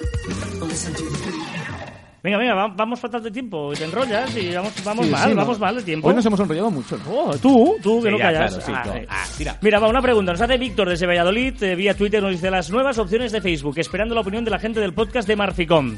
Venga, 2.22 2.36
venga, 2.36 2.54
va- 2.54 2.68
vamos 2.68 3.00
fatal 3.00 3.22
de 3.22 3.30
tiempo. 3.30 3.72
Te 3.74 3.84
enrollas 3.84 4.36
y 4.36 4.54
vamos, 4.54 4.72
vamos 4.84 5.06
Sí, 5.06 5.12
mal, 5.12 5.22
sí, 5.24 5.30
¿no? 5.30 5.36
vamos 5.36 5.58
mal 5.58 5.74
de 5.76 5.82
tiempo. 5.82 6.08
Hoy 6.08 6.14
nos 6.14 6.26
hemos 6.26 6.40
enrollado 6.40 6.70
mucho, 6.70 6.98
¿no? 6.98 7.04
Oh, 7.10 7.36
tú, 7.38 7.76
tú, 7.82 8.02
que 8.02 8.08
Sí, 8.08 8.12
no 8.12 8.18
callas. 8.18 8.56
claro, 8.58 8.92
Ah. 8.94 9.00
Ah, 9.08 9.24
tira. 9.38 9.56
Mira, 9.62 9.78
va, 9.78 9.88
una 9.88 10.02
pregunta. 10.02 10.32
Nos 10.32 10.40
hace 10.40 10.58
Víctor 10.58 10.88
desde 10.90 11.06
Valladolid. 11.06 11.62
eh, 11.62 11.74
vía 11.74 11.94
Twitter 11.94 12.22
nos 12.22 12.32
dice 12.32 12.50
las 12.50 12.70
nuevas 12.70 12.98
opciones 12.98 13.32
de 13.32 13.40
Facebook, 13.40 13.78
esperando 13.78 14.14
la 14.14 14.20
opinión 14.20 14.44
de 14.44 14.50
la 14.50 14.58
gente 14.58 14.80
del 14.80 14.92
podcast 14.92 15.26
de 15.26 15.36
Marficom. 15.36 15.96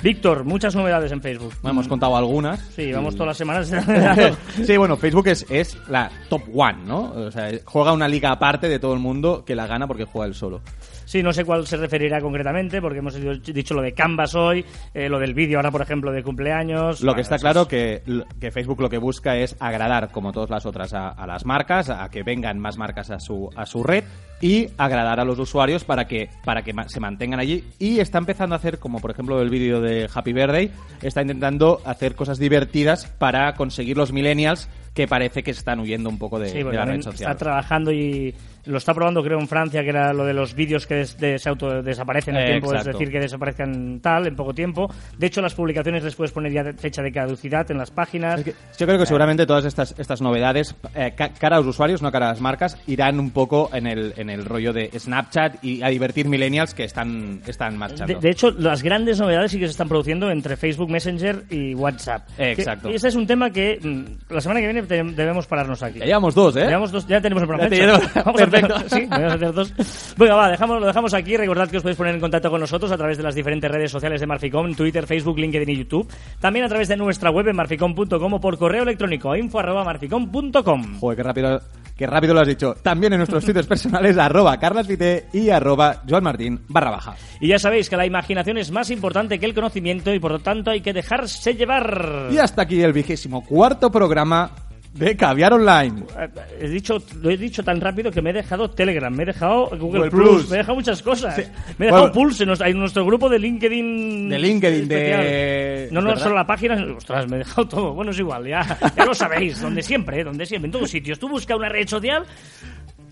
Víctor, 0.00 0.44
muchas 0.44 0.76
novedades 0.76 1.10
en 1.10 1.20
Facebook. 1.20 1.52
Bueno, 1.60 1.72
hemos 1.72 1.88
contado 1.88 2.16
algunas. 2.16 2.60
Sí, 2.76 2.92
vamos 2.92 3.14
todas 3.14 3.26
las 3.28 3.36
semanas. 3.36 3.68
sí, 4.64 4.76
bueno, 4.76 4.96
Facebook 4.96 5.26
es, 5.26 5.44
es 5.50 5.76
la 5.88 6.08
top 6.28 6.42
one, 6.54 6.84
¿no? 6.86 7.10
O 7.14 7.30
sea, 7.32 7.50
juega 7.64 7.92
una 7.92 8.06
liga 8.06 8.30
aparte 8.30 8.68
de 8.68 8.78
todo 8.78 8.94
el 8.94 9.00
mundo 9.00 9.44
que 9.44 9.56
la 9.56 9.66
gana 9.66 9.88
porque 9.88 10.04
juega 10.04 10.28
él 10.28 10.34
solo. 10.34 10.60
Sí, 11.08 11.22
no 11.22 11.32
sé 11.32 11.46
cuál 11.46 11.66
se 11.66 11.78
referirá 11.78 12.20
concretamente, 12.20 12.82
porque 12.82 12.98
hemos 12.98 13.14
dicho 13.42 13.72
lo 13.72 13.80
de 13.80 13.94
Canvas 13.94 14.34
hoy, 14.34 14.62
eh, 14.92 15.08
lo 15.08 15.18
del 15.18 15.32
vídeo 15.32 15.56
ahora, 15.58 15.70
por 15.70 15.80
ejemplo, 15.80 16.12
de 16.12 16.22
cumpleaños. 16.22 17.00
Lo 17.00 17.14
que 17.14 17.22
está 17.22 17.38
claro 17.38 17.62
es- 17.62 17.68
que, 17.68 18.02
que 18.38 18.50
Facebook 18.50 18.82
lo 18.82 18.90
que 18.90 18.98
busca 18.98 19.34
es 19.38 19.56
agradar, 19.58 20.10
como 20.12 20.32
todas 20.32 20.50
las 20.50 20.66
otras, 20.66 20.92
a, 20.92 21.08
a 21.08 21.26
las 21.26 21.46
marcas, 21.46 21.88
a 21.88 22.10
que 22.10 22.22
vengan 22.22 22.58
más 22.58 22.76
marcas 22.76 23.10
a 23.10 23.18
su, 23.20 23.48
a 23.56 23.64
su 23.64 23.82
red 23.82 24.04
y 24.42 24.68
agradar 24.76 25.18
a 25.18 25.24
los 25.24 25.38
usuarios 25.38 25.82
para 25.82 26.06
que, 26.06 26.28
para 26.44 26.62
que 26.62 26.74
se 26.88 27.00
mantengan 27.00 27.40
allí. 27.40 27.64
Y 27.78 28.00
está 28.00 28.18
empezando 28.18 28.54
a 28.54 28.58
hacer, 28.58 28.78
como 28.78 29.00
por 29.00 29.10
ejemplo 29.10 29.40
el 29.40 29.48
vídeo 29.48 29.80
de 29.80 30.10
Happy 30.14 30.34
Birthday, 30.34 30.70
está 31.00 31.22
intentando 31.22 31.80
hacer 31.86 32.16
cosas 32.16 32.38
divertidas 32.38 33.06
para 33.06 33.54
conseguir 33.54 33.96
los 33.96 34.12
millennials 34.12 34.68
que 34.98 35.06
parece 35.06 35.44
que 35.44 35.52
están 35.52 35.78
huyendo 35.78 36.08
un 36.10 36.18
poco 36.18 36.40
de, 36.40 36.48
Sí, 36.48 36.58
de 36.58 36.72
la 36.72 36.84
red 36.84 37.00
social. 37.02 37.30
está 37.30 37.36
trabajando 37.36 37.92
y 37.92 38.34
lo 38.64 38.76
está 38.78 38.92
probando, 38.92 39.22
creo, 39.22 39.38
en 39.38 39.46
Francia, 39.46 39.82
que 39.84 39.90
era 39.90 40.12
lo 40.12 40.24
de 40.26 40.34
los 40.34 40.54
vídeos 40.54 40.86
que 40.88 40.96
des- 40.96 41.16
de- 41.16 41.38
se 41.38 41.48
auto 41.48 41.82
desaparecen 41.82 42.34
en 42.36 42.42
Eh, 42.42 42.46
tiempo, 42.46 42.66
es 42.74 42.80
exacto. 42.80 42.98
decir, 42.98 43.12
que 43.12 43.20
desaparezcan 43.20 44.00
tal, 44.00 44.26
en 44.26 44.34
poco 44.36 44.52
tiempo. 44.52 44.92
De 45.16 45.26
hecho, 45.28 45.40
las 45.40 45.54
publicaciones 45.54 46.02
les 46.02 46.14
puedes 46.16 46.32
poner 46.32 46.52
ya 46.52 46.64
fecha 46.74 47.00
de 47.00 47.12
caducidad 47.12 47.70
en 47.70 47.78
las 47.78 47.90
páginas. 47.92 48.40
Es 48.40 48.44
que 48.44 48.54
yo 48.76 48.86
creo 48.86 48.98
que 48.98 49.06
seguramente 49.06 49.46
todas 49.46 49.64
estas, 49.64 49.94
estas 49.98 50.20
novedades, 50.20 50.74
eh, 50.96 51.12
ca- 51.16 51.30
cara 51.32 51.56
a 51.56 51.60
los 51.60 51.68
usuarios, 51.68 52.02
no 52.02 52.10
cara 52.10 52.26
a 52.26 52.32
las 52.32 52.40
marcas, 52.40 52.76
irán 52.88 53.20
un 53.20 53.30
poco 53.30 53.70
en 53.72 53.86
el, 53.86 54.12
en 54.16 54.28
el 54.28 54.44
rollo 54.44 54.72
de 54.72 54.90
Snapchat 54.98 55.64
y 55.64 55.82
a 55.82 55.88
divertir 55.88 56.28
millennials 56.28 56.74
que 56.74 56.84
están, 56.84 57.40
están 57.46 57.78
marchando. 57.78 58.12
De, 58.14 58.20
de 58.20 58.30
hecho, 58.30 58.50
las 58.50 58.82
grandes 58.82 59.18
novedades 59.20 59.52
sí 59.52 59.58
que 59.60 59.66
se 59.66 59.70
están 59.70 59.88
produciendo 59.88 60.30
entre 60.30 60.56
Facebook 60.56 60.90
Messenger 60.90 61.44
y 61.48 61.74
WhatsApp. 61.74 62.28
Eh, 62.36 62.54
Que- 62.54 62.62
exacto. 62.62 62.90
y 62.90 62.96
ese 62.96 63.08
es 63.08 63.14
un 63.14 63.26
tema 63.26 63.50
que 63.50 63.78
mm, 63.82 64.32
la 64.34 64.40
semana 64.42 64.60
que 64.60 64.66
viene 64.66 64.82
te- 64.88 65.02
debemos 65.04 65.46
pararnos 65.46 65.82
aquí. 65.82 66.00
ya 66.00 66.06
llevamos 66.06 66.34
dos, 66.34 66.56
¿eh? 66.56 66.66
Llevamos 66.66 66.90
dos- 66.90 67.06
ya 67.06 67.20
tenemos 67.20 67.42
el 67.42 67.48
programa 67.48 67.70
te 67.70 67.86
Vamos 67.86 68.40
a 68.40 68.44
hacer- 68.44 68.50
Perfecto. 68.50 68.74
sí, 68.88 69.06
vamos 69.08 69.32
a 69.32 69.34
hacer 69.36 69.52
dos. 69.52 69.74
Venga, 70.16 70.34
va, 70.34 70.48
dejamos, 70.50 70.80
lo 70.80 70.86
dejamos 70.86 71.14
aquí. 71.14 71.36
Recordad 71.36 71.68
que 71.68 71.76
os 71.76 71.82
podéis 71.82 71.96
poner 71.98 72.14
en 72.14 72.20
contacto 72.20 72.50
con 72.50 72.60
nosotros 72.60 72.90
a 72.90 72.96
través 72.96 73.16
de 73.16 73.22
las 73.22 73.34
diferentes 73.34 73.70
redes 73.70 73.90
sociales 73.92 74.20
de 74.20 74.26
Marficom, 74.26 74.74
Twitter, 74.74 75.06
Facebook, 75.06 75.38
LinkedIn 75.38 75.68
y 75.68 75.76
YouTube. 75.76 76.10
También 76.40 76.64
a 76.64 76.68
través 76.68 76.88
de 76.88 76.96
nuestra 76.96 77.30
web 77.30 77.46
en 77.48 77.56
marficom.com 77.56 78.34
o 78.34 78.40
por 78.40 78.58
correo 78.58 78.82
electrónico 78.82 79.30
a 79.30 79.38
info 79.38 79.60
arroba 79.60 79.84
marficom.com. 79.84 80.98
Joder, 81.00 81.16
qué 81.16 81.22
rápido, 81.22 81.60
qué 81.96 82.06
rápido 82.06 82.34
lo 82.34 82.40
has 82.40 82.48
dicho. 82.48 82.74
También 82.82 83.12
en 83.12 83.18
nuestros 83.18 83.44
sitios 83.44 83.66
personales, 83.66 84.16
arroba 84.18 84.58
carlasvite 84.58 85.26
y 85.32 85.50
arroba 85.50 86.02
joanmartin 86.08 86.60
barra 86.68 86.90
baja. 86.90 87.14
Y 87.40 87.48
ya 87.48 87.58
sabéis 87.58 87.88
que 87.88 87.96
la 87.96 88.06
imaginación 88.06 88.58
es 88.58 88.70
más 88.70 88.90
importante 88.90 89.38
que 89.38 89.46
el 89.46 89.54
conocimiento 89.54 90.12
y 90.14 90.18
por 90.18 90.32
lo 90.32 90.38
tanto 90.38 90.70
hay 90.70 90.80
que 90.80 90.92
dejarse 90.92 91.54
llevar. 91.54 92.28
Y 92.30 92.38
hasta 92.38 92.62
aquí 92.62 92.82
el 92.82 92.92
vigésimo 92.92 93.44
cuarto 93.44 93.90
programa 93.90 94.50
de 94.94 95.16
Caviar 95.16 95.52
Online. 95.52 96.02
Eh, 96.18 96.28
He 96.60 96.68
dicho, 96.68 96.98
lo 97.20 97.30
he 97.30 97.36
dicho 97.36 97.62
tan 97.62 97.80
rápido 97.80 98.10
que 98.10 98.20
me 98.22 98.30
he 98.30 98.32
dejado 98.32 98.70
Telegram, 98.70 99.14
me 99.14 99.22
he 99.22 99.26
dejado 99.26 99.66
Google, 99.70 99.78
Google 99.78 100.10
Plus, 100.10 100.28
Plus. 100.28 100.48
me 100.50 100.56
he 100.56 100.58
dejado 100.58 100.74
muchas 100.76 101.02
cosas. 101.02 101.36
Sí. 101.36 101.42
Me 101.78 101.86
he 101.86 101.88
dejado 101.88 102.02
Bueno. 102.08 102.14
Pulse 102.14 102.42
en 102.42 102.46
nuestro, 102.48 102.66
en 102.68 102.78
nuestro 102.78 103.06
grupo 103.06 103.28
de 103.28 103.38
LinkedIn. 103.38 104.28
De 104.28 104.38
LinkedIn, 104.38 104.88
de-. 104.88 105.88
No, 105.92 106.00
no, 106.00 106.08
¿verdad? 106.08 106.22
solo 106.22 106.34
la 106.34 106.46
página. 106.46 106.84
Ostras, 106.96 107.28
me 107.28 107.36
he 107.36 107.38
dejado 107.40 107.68
todo. 107.68 107.94
Bueno, 107.94 108.10
es 108.10 108.18
igual, 108.18 108.46
ya, 108.46 108.78
ya 108.96 109.04
lo 109.04 109.14
sabéis. 109.14 109.60
Donde 109.60 109.82
siempre, 109.82 110.20
eh, 110.20 110.24
donde 110.24 110.44
siempre, 110.46 110.66
en 110.66 110.72
todos 110.72 110.90
sitios. 110.90 111.18
Tú 111.18 111.28
busca 111.28 111.54
una 111.54 111.68
red 111.68 111.86
social. 111.86 112.24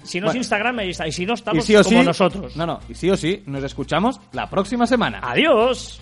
Si 0.03 0.21
no 0.21 0.31
es. 0.31 0.37
Instagram, 0.37 0.79
ahí 0.79 0.91
está. 0.91 1.07
Y 1.09 1.13
si 1.13 1.27
no, 1.27 1.35
estamos 1.35 1.65
sí 1.65 1.75
como 1.75 1.85
sí, 1.89 1.97
nosotros. 2.07 2.57
No, 2.57 2.65
no, 2.67 2.81
y 2.89 2.95
sí 2.95 3.11
o 3.11 3.17
sí, 3.17 3.43
nos 3.47 3.63
escuchamos 3.65 4.21
la 4.33 4.49
próxima 4.49 4.87
semana. 4.87 5.21
Adiós. 5.23 6.01